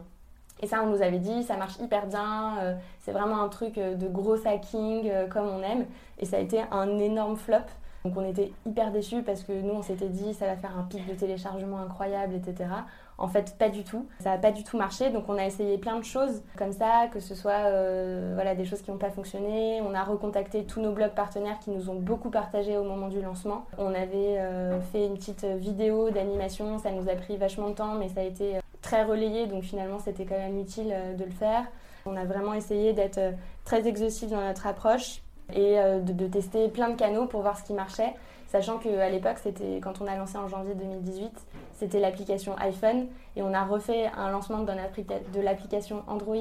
Et 0.61 0.67
ça, 0.67 0.81
on 0.81 0.87
nous 0.87 1.01
avait 1.01 1.19
dit, 1.19 1.43
ça 1.43 1.57
marche 1.57 1.77
hyper 1.79 2.07
bien, 2.07 2.77
c'est 2.99 3.11
vraiment 3.11 3.41
un 3.41 3.49
truc 3.49 3.75
de 3.75 4.07
gros 4.07 4.47
hacking 4.47 5.11
comme 5.29 5.49
on 5.49 5.61
aime. 5.61 5.85
Et 6.17 6.25
ça 6.25 6.37
a 6.37 6.39
été 6.39 6.61
un 6.71 6.97
énorme 6.97 7.35
flop. 7.35 7.57
Donc 8.05 8.15
on 8.15 8.25
était 8.25 8.51
hyper 8.65 8.91
déçus 8.91 9.23
parce 9.23 9.43
que 9.43 9.51
nous, 9.51 9.73
on 9.73 9.81
s'était 9.81 10.07
dit, 10.07 10.33
ça 10.33 10.45
va 10.45 10.55
faire 10.55 10.77
un 10.77 10.83
pic 10.83 11.05
de 11.07 11.13
téléchargement 11.13 11.79
incroyable, 11.79 12.35
etc. 12.35 12.69
En 13.17 13.27
fait, 13.27 13.55
pas 13.57 13.67
du 13.67 13.83
tout. 13.83 14.07
Ça 14.21 14.31
n'a 14.31 14.37
pas 14.37 14.51
du 14.51 14.63
tout 14.63 14.77
marché. 14.77 15.09
Donc, 15.09 15.25
on 15.27 15.37
a 15.37 15.45
essayé 15.45 15.77
plein 15.77 15.99
de 15.99 16.05
choses 16.05 16.41
comme 16.57 16.71
ça, 16.71 17.07
que 17.11 17.19
ce 17.19 17.35
soit 17.35 17.65
euh, 17.65 18.31
voilà, 18.33 18.55
des 18.55 18.63
choses 18.63 18.81
qui 18.81 18.91
n'ont 18.91 18.97
pas 18.97 19.09
fonctionné. 19.09 19.81
On 19.81 19.93
a 19.93 20.03
recontacté 20.03 20.63
tous 20.63 20.79
nos 20.79 20.93
blogs 20.93 21.13
partenaires 21.13 21.59
qui 21.59 21.71
nous 21.71 21.89
ont 21.89 21.99
beaucoup 21.99 22.29
partagé 22.29 22.77
au 22.77 22.83
moment 22.83 23.09
du 23.09 23.21
lancement. 23.21 23.65
On 23.77 23.93
avait 23.93 24.37
euh, 24.39 24.79
fait 24.79 25.05
une 25.05 25.15
petite 25.15 25.43
vidéo 25.43 26.11
d'animation. 26.11 26.79
Ça 26.79 26.91
nous 26.91 27.09
a 27.09 27.15
pris 27.15 27.35
vachement 27.35 27.69
de 27.69 27.75
temps, 27.75 27.95
mais 27.95 28.07
ça 28.07 28.21
a 28.21 28.23
été 28.23 28.55
euh, 28.55 28.59
très 28.81 29.03
relayé. 29.03 29.47
Donc, 29.47 29.63
finalement, 29.63 29.99
c'était 29.99 30.25
quand 30.25 30.37
même 30.37 30.57
utile 30.57 30.95
de 31.17 31.25
le 31.25 31.31
faire. 31.31 31.65
On 32.05 32.15
a 32.15 32.23
vraiment 32.23 32.53
essayé 32.53 32.93
d'être 32.93 33.19
très 33.65 33.85
exhaustif 33.85 34.29
dans 34.29 34.41
notre 34.41 34.65
approche 34.65 35.21
et 35.53 35.75
de, 36.01 36.13
de 36.13 36.27
tester 36.27 36.67
plein 36.67 36.89
de 36.89 36.95
canaux 36.95 37.25
pour 37.25 37.41
voir 37.41 37.57
ce 37.57 37.63
qui 37.63 37.73
marchait. 37.73 38.13
Sachant 38.49 38.79
qu'à 38.79 39.09
l'époque, 39.09 39.37
c'était 39.41 39.79
quand 39.79 40.01
on 40.01 40.07
a 40.07 40.15
lancé 40.15 40.37
en 40.37 40.47
janvier 40.47 40.73
2018, 40.73 41.31
c'était 41.73 41.99
l'application 41.99 42.57
iPhone 42.57 43.05
et 43.35 43.43
on 43.43 43.53
a 43.53 43.63
refait 43.63 44.07
un 44.17 44.31
lancement 44.31 44.63
de 44.63 45.41
l'application 45.41 46.03
Android 46.07 46.35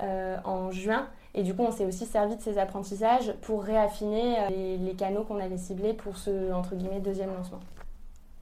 euh, 0.00 0.36
en 0.44 0.70
juin. 0.70 1.06
Et 1.34 1.42
du 1.42 1.54
coup, 1.54 1.62
on 1.62 1.72
s'est 1.72 1.84
aussi 1.84 2.06
servi 2.06 2.36
de 2.36 2.40
ces 2.40 2.56
apprentissages 2.56 3.34
pour 3.42 3.64
réaffiner 3.64 4.36
euh, 4.38 4.76
les, 4.78 4.94
canaux 4.94 5.24
qu'on 5.24 5.40
avait 5.40 5.58
ciblés 5.58 5.92
pour 5.92 6.16
ce 6.16 6.30
deuxième 7.00 7.34
lancement. 7.34 7.60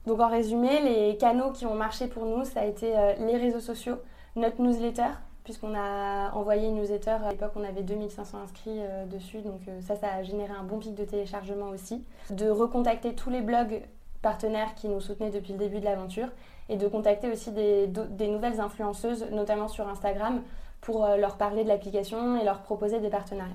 Donc 0.05 0.19
en 0.19 0.29
résumé, 0.29 0.79
les 0.81 1.17
canaux 1.17 1.51
qui 1.51 1.65
ont 1.65 1.75
marché 1.75 2.07
pour 2.07 2.25
nous, 2.25 2.45
ça 2.45 2.61
a 2.61 2.65
été 2.65 2.97
euh, 2.97 3.13
les 3.19 3.37
réseaux 3.37 3.59
sociaux, 3.59 3.97
notre 4.35 4.61
newsletter, 4.61 5.09
puisqu'on 5.43 5.73
a 5.75 6.31
envoyé 6.33 6.67
une 6.67 6.75
newsletter. 6.75 7.17
À 7.25 7.31
l'époque, 7.31 7.53
on 7.55 7.63
avait 7.63 7.83
2500 7.83 8.37
inscrits 8.43 8.79
euh, 8.79 9.05
dessus, 9.05 9.41
donc 9.41 9.61
euh, 9.67 9.81
ça, 9.81 9.95
ça 9.95 10.07
a 10.13 10.23
généré 10.23 10.53
un 10.53 10.63
bon 10.63 10.79
pic 10.79 10.95
de 10.95 11.05
téléchargement 11.05 11.69
aussi. 11.69 12.03
De 12.29 12.49
recontacter 12.49 13.15
tous 13.15 13.29
les 13.29 13.41
blogs 13.41 13.81
partenaires 14.21 14.75
qui 14.75 14.87
nous 14.87 14.99
soutenaient 14.99 15.29
depuis 15.29 15.53
le 15.53 15.59
début 15.59 15.79
de 15.79 15.85
l'aventure 15.85 16.27
et 16.67 16.75
de 16.75 16.87
contacter 16.87 17.31
aussi 17.31 17.51
des, 17.51 17.87
nouvelles 18.27 18.59
influenceuses, 18.59 19.25
notamment 19.31 19.67
sur 19.67 19.87
Instagram, 19.87 20.41
pour 20.81 21.05
euh, 21.05 21.17
leur 21.17 21.37
parler 21.37 21.63
de 21.63 21.69
l'application 21.69 22.39
et 22.39 22.43
leur 22.43 22.61
proposer 22.61 22.99
des 22.99 23.09
partenariats. 23.09 23.53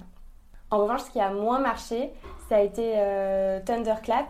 En 0.71 0.79
revanche, 0.79 1.03
ce 1.03 1.11
qui 1.11 1.21
a 1.21 1.31
moins 1.31 1.61
marché, 1.61 2.13
ça 2.49 2.57
a 2.57 2.61
été 2.61 2.95
Thunderclap 3.65 4.27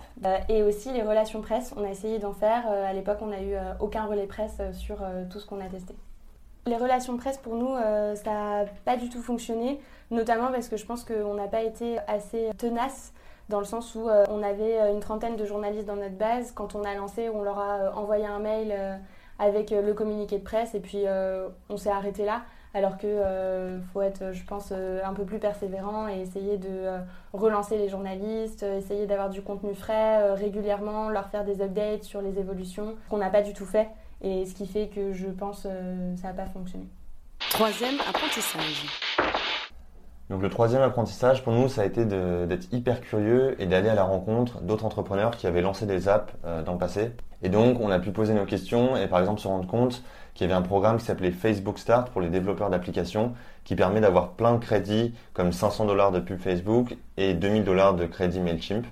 et 0.51 0.63
aussi 0.63 0.93
les 0.93 1.03
relations 1.03 1.41
presse. 1.41 1.73
On 1.79 1.85
a 1.85 1.89
essayé 1.89 2.19
d'en 2.19 2.35
faire. 2.35 2.67
à 2.69 2.93
l'époque, 2.93 3.19
on 3.23 3.29
n'a 3.29 3.41
eu 3.41 3.55
aucun 3.81 4.05
relais 4.05 4.27
presse 4.27 4.61
sur 4.73 4.99
tout 5.31 5.41
ce 5.41 5.47
qu'on 5.47 5.61
a 5.61 5.69
testé. 5.69 5.95
Les 6.67 6.77
relations 6.77 7.17
presse, 7.17 7.37
pour 7.39 7.57
nous, 7.57 7.75
euh, 7.75 8.15
ça 8.15 8.31
n'a 8.31 8.65
pas 8.85 8.97
du 8.97 9.11
tout 9.11 9.21
fonctionné, 9.21 9.81
notamment 10.11 10.51
parce 10.51 10.69
que 10.69 10.77
je 10.77 10.87
pense 10.87 11.05
qu'on 11.05 11.35
n'a 11.35 11.47
pas 11.47 11.63
été 11.63 11.99
assez 12.09 12.51
tenace 12.57 13.13
dans 13.51 13.59
le 13.59 13.67
sens 13.67 13.95
où 13.95 14.09
euh, 14.09 14.25
on 14.31 14.43
avait 14.43 14.91
une 14.91 15.01
trentaine 15.01 15.37
de 15.37 15.45
journalistes 15.45 15.87
dans 15.87 15.97
notre 15.97 16.17
base. 16.17 16.53
Quand 16.53 16.75
on 16.75 16.83
a 16.83 16.95
lancé, 16.95 17.29
on 17.29 17.43
leur 17.43 17.59
a 17.59 17.77
euh, 17.77 17.93
envoyé 17.93 18.25
un 18.25 18.39
mail 18.39 18.75
avec 19.39 19.73
euh, 19.73 19.83
le 19.83 19.95
communiqué 19.95 20.39
de 20.39 20.45
presse 20.45 20.75
et 20.75 20.81
puis 20.81 21.03
euh, 21.07 21.49
on 21.69 21.77
s'est 21.77 21.91
arrêté 21.91 22.25
là. 22.25 22.43
Alors 22.73 22.97
euh, 23.05 23.79
faut 23.93 24.03
être, 24.03 24.33
je 24.33 24.45
pense, 24.45 24.71
euh, 24.73 25.01
un 25.05 25.13
peu 25.13 25.25
plus 25.25 25.39
persévérant 25.39 26.09
et 26.09 26.21
essayer 26.21 26.57
de 26.57 26.69
euh, 26.71 26.99
relancer 27.33 27.79
les 27.79 27.89
journalistes, 27.89 28.65
euh, 28.65 28.79
essayer 28.79 29.07
d'avoir 29.07 29.31
du 29.31 29.43
contenu 29.43 29.75
frais 29.75 30.23
euh, 30.23 30.35
régulièrement, 30.35 31.09
leur 31.09 31.29
faire 31.29 31.45
des 31.45 31.63
updates 31.63 32.03
sur 32.03 32.21
les 32.21 32.37
évolutions, 32.39 32.97
qu'on 33.11 33.19
n'a 33.19 33.31
pas 33.31 33.43
du 33.43 33.53
tout 33.53 33.65
fait. 33.67 33.89
Et 34.25 34.47
ce 34.47 34.55
qui 34.55 34.67
fait 34.67 34.89
que 34.89 35.13
je 35.13 35.27
pense 35.27 35.67
euh, 35.67 36.17
ça 36.17 36.29
n'a 36.29 36.35
pas 36.35 36.47
fonctionné. 36.47 36.87
Troisième 37.51 37.97
apprentissage. 38.09 38.87
Donc 40.31 40.41
le 40.41 40.49
troisième 40.49 40.81
apprentissage 40.81 41.45
pour 41.45 41.53
nous, 41.53 41.69
ça 41.69 41.83
a 41.83 41.85
été 41.85 42.07
d'être 42.07 42.73
hyper 42.73 43.03
curieux 43.03 43.55
et 43.61 43.67
d'aller 43.67 43.91
à 43.91 43.95
la 43.95 44.05
rencontre 44.05 44.63
d'autres 44.63 44.87
entrepreneurs 44.87 45.37
qui 45.37 45.47
avaient 45.47 45.61
lancé 45.61 45.85
des 45.85 46.09
apps 46.09 46.33
euh, 46.47 46.63
dans 46.63 46.73
le 46.73 46.79
passé. 46.79 47.13
Et 47.43 47.51
donc 47.51 47.79
on 47.81 47.91
a 47.91 47.99
pu 47.99 48.13
poser 48.13 48.33
nos 48.33 48.47
questions 48.47 48.97
et 48.97 49.07
par 49.09 49.21
exemple 49.21 49.41
se 49.41 49.49
rendre 49.49 49.67
compte 49.67 50.03
qu'il 50.33 50.49
y 50.49 50.51
avait 50.51 50.59
un 50.59 50.63
programme 50.63 50.97
qui 50.97 51.05
s'appelait 51.05 51.31
Facebook 51.31 51.79
Start 51.79 52.09
pour 52.09 52.23
les 52.23 52.31
développeurs 52.31 52.71
d'applications 52.71 53.35
qui 53.65 53.77
permet 53.77 54.01
d'avoir 54.01 54.33
plein 54.33 54.55
de 54.55 54.59
crédits 54.59 55.15
comme 55.35 55.53
500 55.53 55.85
dollars 55.85 56.13
de 56.13 56.21
pub 56.21 56.39
Facebook 56.39 56.97
et 57.19 57.35
2000 57.35 57.65
dollars 57.65 57.95
de 57.95 58.07
crédit 58.07 58.41
Mailchimp. 58.41 58.87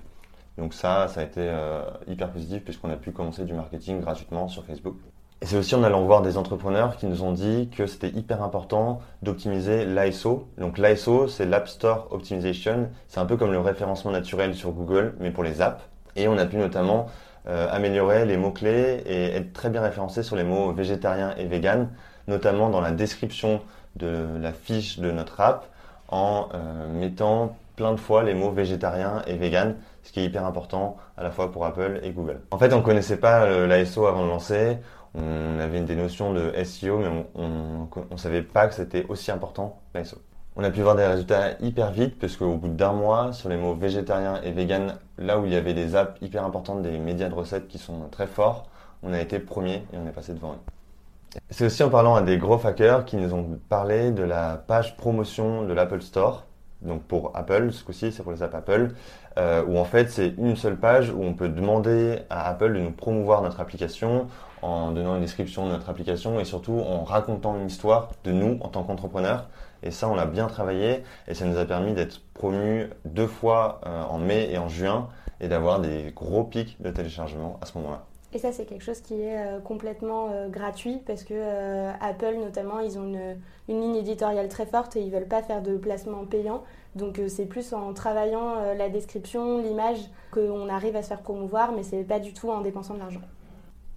Donc 0.59 0.75
ça, 0.75 1.07
ça 1.07 1.21
a 1.21 1.23
été 1.23 1.41
euh, 1.41 1.81
hyper 2.07 2.29
positif 2.29 2.63
puisqu'on 2.63 2.91
a 2.91 2.97
pu 2.97 3.11
commencer 3.11 3.43
du 3.43 3.53
marketing 3.53 3.99
gratuitement 3.99 4.47
sur 4.47 4.63
Facebook. 4.63 4.97
Et 5.43 5.45
c'est 5.45 5.57
aussi 5.57 5.75
en 5.75 5.83
allant 5.83 6.05
voir 6.05 6.21
des 6.21 6.37
entrepreneurs 6.37 6.95
qui 6.95 7.05
nous 7.05 7.21
ont 7.21 7.33
dit 7.33 7.69
que 7.75 7.85
c'était 7.85 8.07
hyper 8.07 8.41
important 8.41 9.01
d'optimiser 9.23 9.83
l'ISO. 9.83 10.47
Donc 10.57 10.77
l'ISO, 10.77 11.27
c'est 11.27 11.45
l'App 11.45 11.67
Store 11.67 12.07
Optimization. 12.11 12.87
C'est 13.09 13.19
un 13.19 13.25
peu 13.25 13.35
comme 13.35 13.51
le 13.51 13.59
référencement 13.59 14.11
naturel 14.11 14.55
sur 14.55 14.71
Google, 14.71 15.15
mais 15.19 15.31
pour 15.31 15.43
les 15.43 15.61
apps. 15.61 15.83
Et 16.15 16.29
on 16.29 16.37
a 16.37 16.45
pu 16.45 16.55
notamment 16.55 17.07
euh, 17.49 17.67
améliorer 17.69 18.25
les 18.25 18.37
mots-clés 18.37 19.03
et 19.05 19.35
être 19.35 19.51
très 19.51 19.69
bien 19.69 19.81
référencé 19.81 20.23
sur 20.23 20.37
les 20.37 20.45
mots 20.45 20.71
végétarien 20.71 21.35
et 21.37 21.43
vegan, 21.43 21.89
notamment 22.29 22.69
dans 22.69 22.79
la 22.79 22.91
description 22.91 23.59
de 23.97 24.25
la 24.39 24.53
fiche 24.53 24.99
de 24.99 25.11
notre 25.11 25.41
app, 25.41 25.65
en 26.07 26.47
euh, 26.53 26.87
mettant 26.87 27.57
plein 27.75 27.91
de 27.91 27.99
fois 27.99 28.23
les 28.23 28.33
mots 28.33 28.51
végétarien 28.51 29.23
et 29.27 29.35
vegan, 29.35 29.75
ce 30.03 30.13
qui 30.13 30.21
est 30.21 30.25
hyper 30.25 30.45
important 30.45 30.95
à 31.17 31.23
la 31.23 31.31
fois 31.31 31.51
pour 31.51 31.65
Apple 31.65 31.99
et 32.01 32.11
Google. 32.11 32.39
En 32.51 32.57
fait, 32.57 32.71
on 32.71 32.77
ne 32.77 32.83
connaissait 32.83 33.17
pas 33.17 33.43
euh, 33.43 33.67
l'ISO 33.67 34.05
avant 34.05 34.23
de 34.23 34.29
lancer. 34.29 34.77
On 35.15 35.59
avait 35.59 35.81
des 35.81 35.95
notions 35.95 36.33
de 36.33 36.51
SEO, 36.63 36.97
mais 36.97 37.25
on 37.35 37.87
ne 38.11 38.17
savait 38.17 38.41
pas 38.41 38.67
que 38.67 38.73
c'était 38.73 39.05
aussi 39.09 39.31
important 39.31 39.79
l'ISO. 39.93 40.17
On 40.55 40.63
a 40.63 40.69
pu 40.69 40.81
voir 40.81 40.95
des 40.95 41.05
résultats 41.05 41.59
hyper 41.61 41.91
vite, 41.91 42.19
parce 42.19 42.37
qu'au 42.37 42.55
bout 42.57 42.67
d'un 42.67 42.93
mois, 42.93 43.33
sur 43.33 43.49
les 43.49 43.57
mots 43.57 43.73
végétarien 43.73 44.39
et 44.43 44.51
vegan, 44.51 44.97
là 45.17 45.39
où 45.39 45.45
il 45.45 45.53
y 45.53 45.55
avait 45.55 45.73
des 45.73 45.95
apps 45.95 46.19
hyper 46.21 46.43
importantes, 46.43 46.83
des 46.83 46.97
médias 46.99 47.29
de 47.29 47.33
recettes 47.33 47.67
qui 47.67 47.79
sont 47.79 48.07
très 48.11 48.27
forts, 48.27 48.67
on 49.01 49.13
a 49.13 49.19
été 49.19 49.39
premier 49.39 49.83
et 49.93 49.97
on 49.97 50.07
est 50.07 50.11
passé 50.11 50.33
devant 50.33 50.53
eux. 50.53 51.39
C'est 51.49 51.65
aussi 51.65 51.81
en 51.83 51.89
parlant 51.89 52.15
à 52.15 52.21
des 52.21 52.37
gros 52.37 52.63
hackers 52.65 53.05
qui 53.05 53.17
nous 53.17 53.33
ont 53.33 53.59
parlé 53.67 54.11
de 54.11 54.23
la 54.23 54.57
page 54.57 54.95
promotion 54.97 55.63
de 55.63 55.73
l'Apple 55.73 56.01
Store. 56.01 56.45
Donc 56.83 57.01
pour 57.03 57.31
Apple, 57.33 57.71
ce 57.71 57.83
coup-ci, 57.83 58.11
c'est 58.11 58.21
pour 58.23 58.31
les 58.31 58.43
apps 58.43 58.53
Apple, 58.53 58.91
euh, 59.37 59.63
où 59.65 59.77
en 59.77 59.85
fait 59.85 60.09
c'est 60.09 60.33
une 60.37 60.55
seule 60.55 60.77
page 60.77 61.09
où 61.09 61.23
on 61.23 61.33
peut 61.33 61.49
demander 61.49 62.19
à 62.29 62.47
Apple 62.49 62.73
de 62.73 62.79
nous 62.79 62.91
promouvoir 62.91 63.41
notre 63.41 63.59
application 63.59 64.27
en 64.63 64.91
donnant 64.91 65.15
une 65.15 65.21
description 65.21 65.65
de 65.65 65.71
notre 65.71 65.89
application 65.89 66.39
et 66.39 66.45
surtout 66.45 66.79
en 66.79 67.03
racontant 67.03 67.57
une 67.59 67.67
histoire 67.67 68.11
de 68.23 68.31
nous 68.31 68.57
en 68.61 68.69
tant 68.69 68.83
qu'entrepreneurs. 68.83 69.49
Et 69.83 69.91
ça, 69.91 70.07
on 70.07 70.15
l'a 70.15 70.25
bien 70.25 70.47
travaillé 70.47 71.03
et 71.27 71.33
ça 71.33 71.45
nous 71.45 71.57
a 71.57 71.65
permis 71.65 71.93
d'être 71.93 72.21
promus 72.33 72.87
deux 73.03 73.27
fois 73.27 73.81
euh, 73.85 74.03
en 74.03 74.17
mai 74.17 74.49
et 74.51 74.57
en 74.57 74.69
juin 74.69 75.09
et 75.41 75.49
d'avoir 75.49 75.81
des 75.81 76.13
gros 76.15 76.45
pics 76.45 76.81
de 76.81 76.89
téléchargement 76.89 77.59
à 77.61 77.65
ce 77.65 77.77
moment-là. 77.77 78.05
Et 78.31 78.39
ça, 78.39 78.51
c'est 78.51 78.65
quelque 78.65 78.83
chose 78.83 79.01
qui 79.01 79.21
est 79.21 79.37
euh, 79.37 79.59
complètement 79.59 80.29
euh, 80.31 80.47
gratuit 80.47 81.01
parce 81.05 81.23
que 81.23 81.89
Apple, 82.01 82.35
notamment, 82.39 82.79
ils 82.79 82.97
ont 82.97 83.03
une, 83.03 83.35
une, 83.67 83.81
ligne 83.81 83.97
éditoriale 83.97 84.47
très 84.47 84.65
forte 84.65 84.95
et 84.95 85.01
ils 85.01 85.11
veulent 85.11 85.27
pas 85.27 85.43
faire 85.43 85.61
de 85.61 85.75
placement 85.75 86.25
payant. 86.25 86.63
Donc, 86.95 87.17
euh, 87.17 87.27
c'est 87.27 87.45
plus 87.45 87.73
en 87.73 87.93
travaillant 87.93 88.57
euh, 88.57 88.75
la 88.75 88.89
description, 88.89 89.61
l'image, 89.61 89.97
qu'on 90.31 90.69
arrive 90.69 90.95
à 90.95 91.01
se 91.01 91.07
faire 91.07 91.21
promouvoir, 91.21 91.71
mais 91.71 91.83
c'est 91.83 92.03
pas 92.03 92.19
du 92.19 92.33
tout 92.33 92.51
en 92.51 92.61
dépensant 92.61 92.93
de 92.93 92.99
l'argent. 92.99 93.21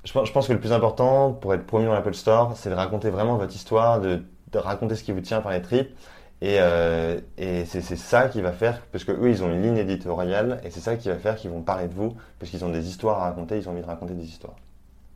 Je 0.04 0.12
pense, 0.12 0.46
que 0.46 0.52
le 0.52 0.60
plus 0.60 0.72
important 0.72 1.32
pour 1.32 1.52
être 1.52 1.66
promu 1.66 1.86
dans 1.86 1.92
l'Apple 1.92 2.14
Store, 2.14 2.52
c'est 2.56 2.70
de 2.70 2.74
raconter 2.74 3.10
vraiment 3.10 3.36
votre 3.36 3.54
histoire, 3.54 4.00
de, 4.00 4.22
raconter 4.54 4.94
ce 4.94 5.02
qui 5.02 5.12
vous 5.12 5.20
tient 5.20 5.40
par 5.40 5.52
les 5.52 5.60
tripes. 5.60 5.90
Et, 6.40 6.58
euh, 6.60 7.20
c'est 7.36 7.80
ça 7.82 8.28
qui 8.28 8.40
va 8.40 8.52
faire, 8.52 8.80
parce 8.92 9.04
que 9.04 9.12
eux, 9.12 9.28
ils 9.28 9.42
ont 9.42 9.50
une 9.50 9.62
ligne 9.62 9.78
éditoriale, 9.78 10.60
et 10.64 10.70
c'est 10.70 10.80
ça 10.80 10.96
qui 10.96 11.08
va 11.08 11.16
faire 11.16 11.36
qu'ils 11.36 11.50
vont 11.50 11.60
parler 11.60 11.88
de 11.88 11.94
vous, 11.94 12.14
parce 12.38 12.50
qu'ils 12.50 12.64
ont 12.64 12.70
des 12.70 12.88
histoires 12.88 13.20
à 13.20 13.24
raconter, 13.24 13.58
ils 13.58 13.68
ont 13.68 13.72
envie 13.72 13.82
de 13.82 13.86
raconter 13.86 14.14
des 14.14 14.24
histoires. 14.24 14.54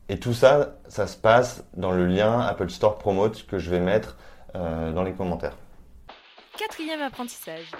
Et 0.09 0.19
tout 0.19 0.33
ça, 0.33 0.75
ça 0.87 1.07
se 1.07 1.17
passe 1.17 1.63
dans 1.77 1.91
le 1.91 2.05
lien 2.05 2.41
Apple 2.41 2.69
Store 2.69 2.97
Promote 2.97 3.47
que 3.47 3.57
je 3.57 3.69
vais 3.71 3.79
mettre 3.79 4.17
dans 4.53 5.03
les 5.03 5.13
commentaires. 5.13 5.55
Quatrième 6.57 7.01
apprentissage. 7.01 7.71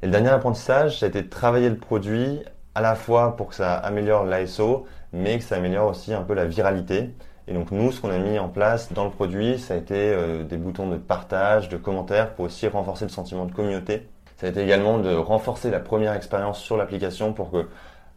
Et 0.00 0.06
le 0.06 0.12
dernier 0.12 0.28
apprentissage, 0.28 1.00
ça 1.00 1.06
a 1.06 1.08
été 1.08 1.22
de 1.22 1.28
travailler 1.28 1.68
le 1.68 1.76
produit 1.76 2.40
à 2.74 2.80
la 2.80 2.94
fois 2.94 3.36
pour 3.36 3.48
que 3.48 3.54
ça 3.56 3.74
améliore 3.74 4.24
l'ISO, 4.24 4.86
mais 5.12 5.38
que 5.38 5.44
ça 5.44 5.56
améliore 5.56 5.88
aussi 5.90 6.14
un 6.14 6.22
peu 6.22 6.34
la 6.34 6.46
viralité. 6.46 7.10
Et 7.48 7.52
donc 7.52 7.72
nous, 7.72 7.90
ce 7.90 8.00
qu'on 8.00 8.10
a 8.10 8.18
mis 8.18 8.38
en 8.38 8.48
place 8.48 8.92
dans 8.92 9.04
le 9.04 9.10
produit, 9.10 9.58
ça 9.58 9.74
a 9.74 9.76
été 9.76 9.94
euh, 9.96 10.44
des 10.44 10.56
boutons 10.56 10.88
de 10.88 10.96
partage, 10.96 11.68
de 11.68 11.76
commentaires 11.76 12.34
pour 12.34 12.44
aussi 12.44 12.68
renforcer 12.68 13.04
le 13.04 13.10
sentiment 13.10 13.44
de 13.44 13.52
communauté. 13.52 14.08
Ça 14.36 14.46
a 14.46 14.50
été 14.50 14.62
également 14.62 14.98
de 14.98 15.12
renforcer 15.14 15.70
la 15.70 15.80
première 15.80 16.12
expérience 16.14 16.60
sur 16.60 16.76
l'application 16.76 17.32
pour 17.32 17.50
que 17.50 17.68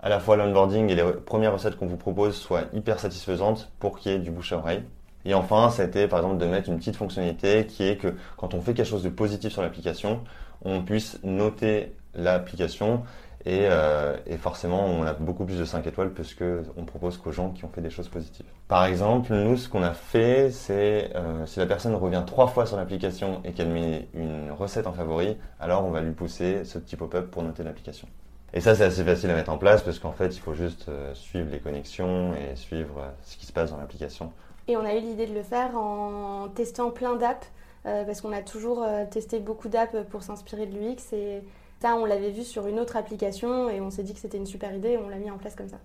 à 0.01 0.10
la 0.10 0.20
fois 0.20 0.38
l'onboarding 0.38 0.89
et 0.89 0.96
les 0.96 1.03
premières 1.03 1.53
recettes 1.53 1.77
qu'on 1.77 1.88
vous 1.88 1.98
propose 1.98 2.36
soient 2.36 2.65
hyper 2.74 3.00
satisfaisantes 3.00 3.72
pour 3.79 3.98
qu'il 3.98 4.12
y 4.12 4.15
ait 4.15 4.20
du 4.20 4.29
bouche 4.29 4.53
à 4.53 4.58
oreille. 4.58 4.84
Et 5.25 5.34
enfin, 5.34 5.70
ça 5.70 5.84
a 5.84 5.86
été 5.86 6.08
par 6.08 6.20
exemple 6.20 6.38
de 6.38 6.46
mettre 6.46 6.70
une 6.70 6.77
petite 6.77 6.96
fonctionnalité 6.96 7.65
qui 7.65 7.84
est 7.84 7.98
que 7.98 8.13
quand 8.38 8.53
on 8.53 8.62
fait 8.62 8.74
quelque 8.74 8.88
chose 8.88 9.03
de 9.03 9.10
positif 9.10 9.51
sur 9.51 9.62
l'application, 9.62 10.22
on 10.63 10.82
puisse 10.82 11.20
noter 11.24 11.94
l'application 12.13 13.03
et, 13.46 13.67
euh, 13.70 14.17
forcément, 14.39 14.86
on 14.86 15.03
a 15.03 15.13
beaucoup 15.13 15.46
plus 15.46 15.60
de 15.60 15.65
5 15.65 15.86
étoiles 15.86 16.12
puisque 16.12 16.44
on 16.77 16.84
propose 16.84 17.17
qu'aux 17.17 17.32
gens 17.32 17.51
qui 17.51 17.63
ont 17.63 17.70
fait 17.70 17.82
des 17.82 17.91
choses 17.91 18.10
positives. 18.10 18.46
Par 18.67 18.86
exemple, 18.86 19.34
nous, 19.34 19.55
ce 19.55 19.70
qu'on 19.70 19.84
a 19.84 19.94
fait, 19.94 20.50
c'est 20.50 21.12
euh, 21.15 21.46
si 21.46 21.60
la 21.60 21.67
personne 21.67 21.94
revient 21.94 22.24
trois 22.25 22.48
fois 22.48 22.65
sur 22.65 22.75
l'application 22.75 23.41
et 23.44 23.51
qu'elle 23.51 23.70
met 23.70 24.08
une 24.15 24.51
recette 24.51 24.88
en 24.88 24.94
favori, 24.94 25.38
alors 25.60 25.86
on 25.86 25.91
va 25.91 26.01
lui 26.01 26.13
pousser 26.13 26.65
ce 26.65 26.79
petit 26.79 26.96
pop-up 26.96 27.29
pour 27.29 27.44
noter 27.44 27.62
l'application. 27.63 28.08
Et 28.53 28.62
ça, 28.62 28.74
c'est 28.74 28.86
assez 28.86 29.03
facile 29.03 29.29
à 29.29 29.36
mettre 29.36 29.51
en 29.51 29.60
place 29.60 29.84
parce 29.84 30.00
qu'en 30.00 30.13
fait, 30.13 30.36
il 30.36 30.39
faut 30.39 30.55
juste 30.55 30.89
euh, 30.89 31.13
suivre 31.13 31.50
les 31.51 31.60
connexions 31.60 32.34
et 32.34 32.55
suivre 32.55 33.13
ce 33.22 33.38
qui 33.38 33.46
se 33.46 33.53
passe 33.53 33.70
dans 33.70 33.77
l'application. 33.77 34.32
Et 34.68 34.78
on 34.78 34.86
a 34.86 34.94
eu 34.96 35.00
l'idée 35.00 35.28
de 35.28 35.34
le 35.34 35.44
faire 35.44 35.78
en 35.78 36.50
testant 36.50 36.92
plein 36.92 37.16
d'apps 37.16 37.52
euh, 37.86 38.04
parce 38.04 38.22
qu'on 38.22 38.32
a 38.32 38.42
toujours 38.42 38.86
testé 39.12 39.40
beaucoup 39.40 39.70
d'apps 39.70 39.96
pour 40.10 40.24
s'inspirer 40.24 40.66
de 40.66 40.78
l'UX 40.78 41.14
et 41.14 41.44
ça, 41.82 41.96
on 41.96 42.06
l'avait 42.06 42.32
vu 42.32 42.44
sur 42.44 42.68
une 42.68 42.80
autre 42.80 42.96
application 42.96 43.70
et 43.70 43.80
on 43.82 43.92
s'est 43.92 44.04
dit 44.04 44.14
que 44.14 44.20
c'était 44.20 44.38
une 44.38 44.46
super 44.46 44.74
idée 44.74 44.92
et 44.92 44.98
on 44.98 45.10
l'a 45.10 45.18
mis 45.18 45.30
en 45.30 45.38
place 45.38 45.56
comme 45.56 45.70
ça. 45.70 45.78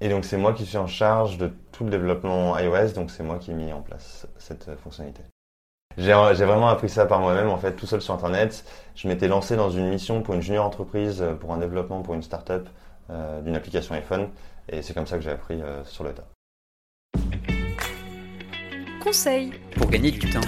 Et 0.00 0.08
donc 0.10 0.24
c'est 0.26 0.36
moi 0.36 0.52
qui 0.52 0.66
suis 0.66 0.76
en 0.76 0.86
charge 0.86 1.38
de 1.38 1.50
tout 1.72 1.84
le 1.84 1.90
développement 1.90 2.58
iOS, 2.58 2.92
donc 2.94 3.10
c'est 3.10 3.22
moi 3.22 3.38
qui 3.38 3.52
ai 3.52 3.54
mis 3.54 3.72
en 3.72 3.80
place 3.80 4.26
cette 4.36 4.68
fonctionnalité. 4.82 5.22
J'ai 5.96 6.12
vraiment 6.12 6.68
appris 6.68 6.90
ça 6.90 7.06
par 7.06 7.20
moi-même, 7.20 7.48
en 7.48 7.56
fait, 7.56 7.72
tout 7.72 7.86
seul 7.86 8.02
sur 8.02 8.12
Internet. 8.12 8.66
Je 8.94 9.08
m'étais 9.08 9.28
lancé 9.28 9.56
dans 9.56 9.70
une 9.70 9.88
mission 9.88 10.20
pour 10.20 10.34
une 10.34 10.42
junior 10.42 10.66
entreprise, 10.66 11.24
pour 11.40 11.54
un 11.54 11.58
développement 11.58 12.02
pour 12.02 12.12
une 12.12 12.22
startup 12.22 12.68
euh, 13.08 13.40
d'une 13.40 13.56
application 13.56 13.94
iPhone, 13.94 14.28
et 14.68 14.82
c'est 14.82 14.92
comme 14.92 15.06
ça 15.06 15.16
que 15.16 15.22
j'ai 15.22 15.30
appris 15.30 15.62
euh, 15.62 15.82
sur 15.84 16.04
le 16.04 16.12
tas. 16.12 16.26
Conseil 19.06 19.52
pour 19.76 19.88
gagner 19.88 20.10
du 20.10 20.18
temps. 20.18 20.40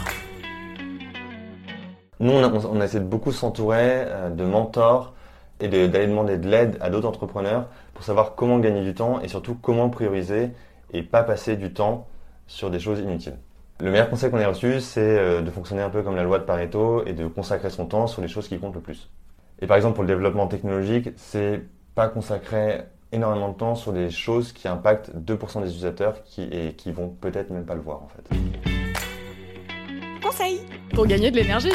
Nous, 2.19 2.33
on 2.33 2.43
a, 2.43 2.49
on 2.49 2.81
a 2.81 2.85
essayé 2.87 2.99
de 2.99 3.09
beaucoup 3.09 3.31
s'entourer 3.31 3.79
euh, 3.79 4.31
de 4.31 4.43
mentors 4.43 5.15
et 5.61 5.69
d'aller 5.69 5.87
de, 5.87 6.07
demander 6.07 6.39
de 6.39 6.49
l'aide 6.49 6.77
à 6.81 6.91
d'autres 6.91 7.07
entrepreneurs 7.07 7.69
pour 7.95 8.03
savoir 8.03 8.35
comment 8.35 8.59
gagner 8.59 8.83
du 8.83 8.95
temps 8.95 9.21
et 9.21 9.29
surtout 9.29 9.55
comment 9.55 9.89
prioriser 9.91 10.51
et 10.93 11.05
pas 11.05 11.23
passer 11.23 11.57
du 11.57 11.73
temps 11.73 12.09
sur 12.49 12.69
des 12.69 12.81
choses 12.81 12.99
inutiles. 12.99 13.37
Le 13.79 13.93
meilleur 13.93 14.11
conseil 14.11 14.29
qu'on 14.29 14.41
ait 14.41 14.45
reçu, 14.45 14.81
c'est 14.81 15.03
euh, 15.03 15.41
de 15.41 15.53
fonctionner 15.53 15.83
un 15.83 15.91
peu 15.91 16.03
comme 16.03 16.17
la 16.17 16.25
loi 16.25 16.41
de 16.41 16.45
Pareto 16.45 17.07
et 17.07 17.13
de 17.13 17.29
consacrer 17.29 17.71
son 17.71 17.87
temps 17.87 18.09
sur 18.09 18.23
les 18.23 18.29
choses 18.29 18.49
qui 18.49 18.59
comptent 18.59 18.75
le 18.75 18.81
plus. 18.81 19.09
Et 19.63 19.69
par 19.69 19.77
exemple, 19.77 19.95
pour 19.95 20.03
le 20.03 20.09
développement 20.09 20.49
technologique, 20.49 21.11
c'est 21.15 21.63
pas 21.95 22.09
consacrer 22.09 22.83
énormément 23.13 23.49
de 23.49 23.57
temps 23.57 23.75
sur 23.75 23.93
des 23.93 24.11
choses 24.11 24.53
qui 24.53 24.69
impactent 24.69 25.11
2% 25.15 25.63
des 25.63 25.69
utilisateurs 25.69 26.23
qui, 26.25 26.43
et 26.43 26.75
qui 26.75 26.93
vont 26.93 27.09
peut-être 27.09 27.51
même 27.51 27.65
pas 27.65 27.75
le 27.75 27.81
voir 27.81 28.03
en 28.03 28.09
fait. 28.09 28.23
Conseil 30.23 30.61
pour 30.95 31.07
gagner 31.07 31.31
de 31.31 31.37
l'énergie. 31.37 31.73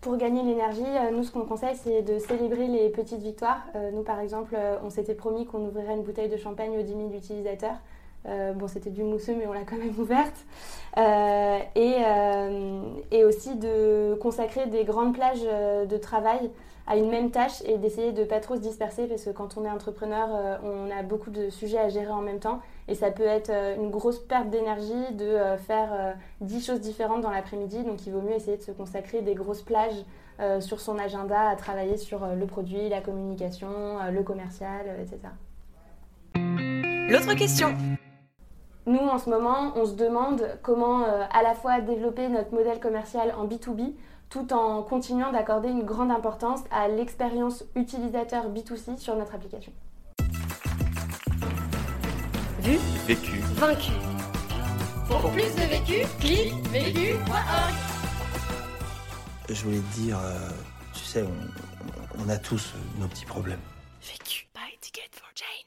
Pour 0.00 0.16
gagner 0.18 0.42
l'énergie, 0.42 0.82
nous 1.12 1.24
ce 1.24 1.32
qu'on 1.32 1.46
conseille 1.46 1.74
c'est 1.74 2.02
de 2.02 2.18
célébrer 2.18 2.68
les 2.68 2.90
petites 2.90 3.22
victoires. 3.22 3.62
Nous 3.92 4.02
par 4.02 4.20
exemple, 4.20 4.56
on 4.84 4.90
s'était 4.90 5.14
promis 5.14 5.46
qu'on 5.46 5.64
ouvrirait 5.64 5.94
une 5.94 6.02
bouteille 6.02 6.28
de 6.28 6.36
champagne 6.36 6.78
aux 6.78 6.82
10 6.82 6.88
000 6.88 7.00
utilisateurs. 7.16 7.78
bon, 8.26 8.68
c'était 8.68 8.90
du 8.90 9.02
mousseux, 9.02 9.34
mais 9.36 9.46
on 9.46 9.52
l'a 9.52 9.64
quand 9.64 9.78
même 9.78 9.98
ouverte. 9.98 10.44
et, 11.74 11.96
et 13.10 13.24
aussi 13.24 13.56
de 13.56 14.14
consacrer 14.20 14.66
des 14.66 14.84
grandes 14.84 15.14
plages 15.14 15.42
de 15.42 15.96
travail 15.96 16.50
à 16.86 16.96
une 16.96 17.08
même 17.08 17.30
tâche 17.30 17.62
et 17.64 17.78
d'essayer 17.78 18.12
de 18.12 18.24
pas 18.24 18.40
trop 18.40 18.56
se 18.56 18.60
disperser 18.60 19.06
parce 19.06 19.24
que 19.24 19.30
quand 19.30 19.56
on 19.56 19.64
est 19.64 19.70
entrepreneur, 19.70 20.28
euh, 20.30 20.56
on 20.62 20.90
a 20.90 21.02
beaucoup 21.02 21.30
de 21.30 21.48
sujets 21.48 21.78
à 21.78 21.88
gérer 21.88 22.10
en 22.10 22.20
même 22.20 22.40
temps 22.40 22.60
et 22.88 22.94
ça 22.94 23.10
peut 23.10 23.22
être 23.22 23.50
euh, 23.50 23.76
une 23.76 23.90
grosse 23.90 24.18
perte 24.18 24.50
d'énergie 24.50 25.14
de 25.14 25.24
euh, 25.24 25.56
faire 25.56 26.14
10 26.42 26.66
choses 26.66 26.80
différentes 26.80 27.22
dans 27.22 27.30
l'après-midi. 27.30 27.84
Donc 27.84 28.06
il 28.06 28.12
vaut 28.12 28.20
mieux 28.20 28.34
essayer 28.34 28.56
de 28.56 28.62
se 28.62 28.72
consacrer 28.72 29.22
des 29.22 29.34
grosses 29.34 29.62
plages 29.62 30.04
sur 30.58 30.80
son 30.80 30.98
agenda 30.98 31.48
à 31.48 31.54
travailler 31.54 31.96
sur 31.96 32.26
le 32.26 32.44
produit, 32.46 32.88
la 32.88 33.00
communication, 33.00 33.68
le 34.10 34.22
commercial, 34.24 34.84
etc. 35.00 35.20
L'autre 37.08 37.34
question 37.34 37.72
nous, 38.86 38.98
en 38.98 39.18
ce 39.18 39.30
moment, 39.30 39.72
on 39.76 39.86
se 39.86 39.94
demande 39.94 40.46
comment 40.62 41.04
à 41.04 41.42
la 41.42 41.54
fois 41.54 41.80
développer 41.80 42.28
notre 42.28 42.52
modèle 42.52 42.80
commercial 42.80 43.32
en 43.38 43.46
B2B 43.46 43.94
tout 44.28 44.52
en 44.52 44.82
continuant 44.82 45.32
d'accorder 45.32 45.68
une 45.68 45.84
grande 45.84 46.10
importance 46.10 46.60
à 46.70 46.88
l'expérience 46.88 47.64
utilisateur 47.74 48.50
B2C 48.50 48.98
sur 48.98 49.16
notre 49.16 49.34
application. 49.34 49.72
Vu, 52.60 52.78
vécu, 53.06 53.38
vaincu. 53.56 53.92
Pour 55.08 55.30
plus 55.32 55.54
de 55.54 55.68
vécu, 55.68 56.06
clique 56.18 56.54
vécu.org. 56.68 57.74
Je 59.50 59.62
voulais 59.64 59.78
te 59.80 59.96
dire, 60.00 60.18
euh, 60.18 60.48
tu 60.94 61.00
sais, 61.04 61.22
on, 61.22 62.24
on 62.24 62.28
a 62.30 62.38
tous 62.38 62.72
nos 62.98 63.06
petits 63.08 63.26
problèmes. 63.26 63.60
Vécu. 64.02 64.48
Buy 64.54 64.78
ticket 64.80 65.10
for 65.12 65.28
change. 65.34 65.63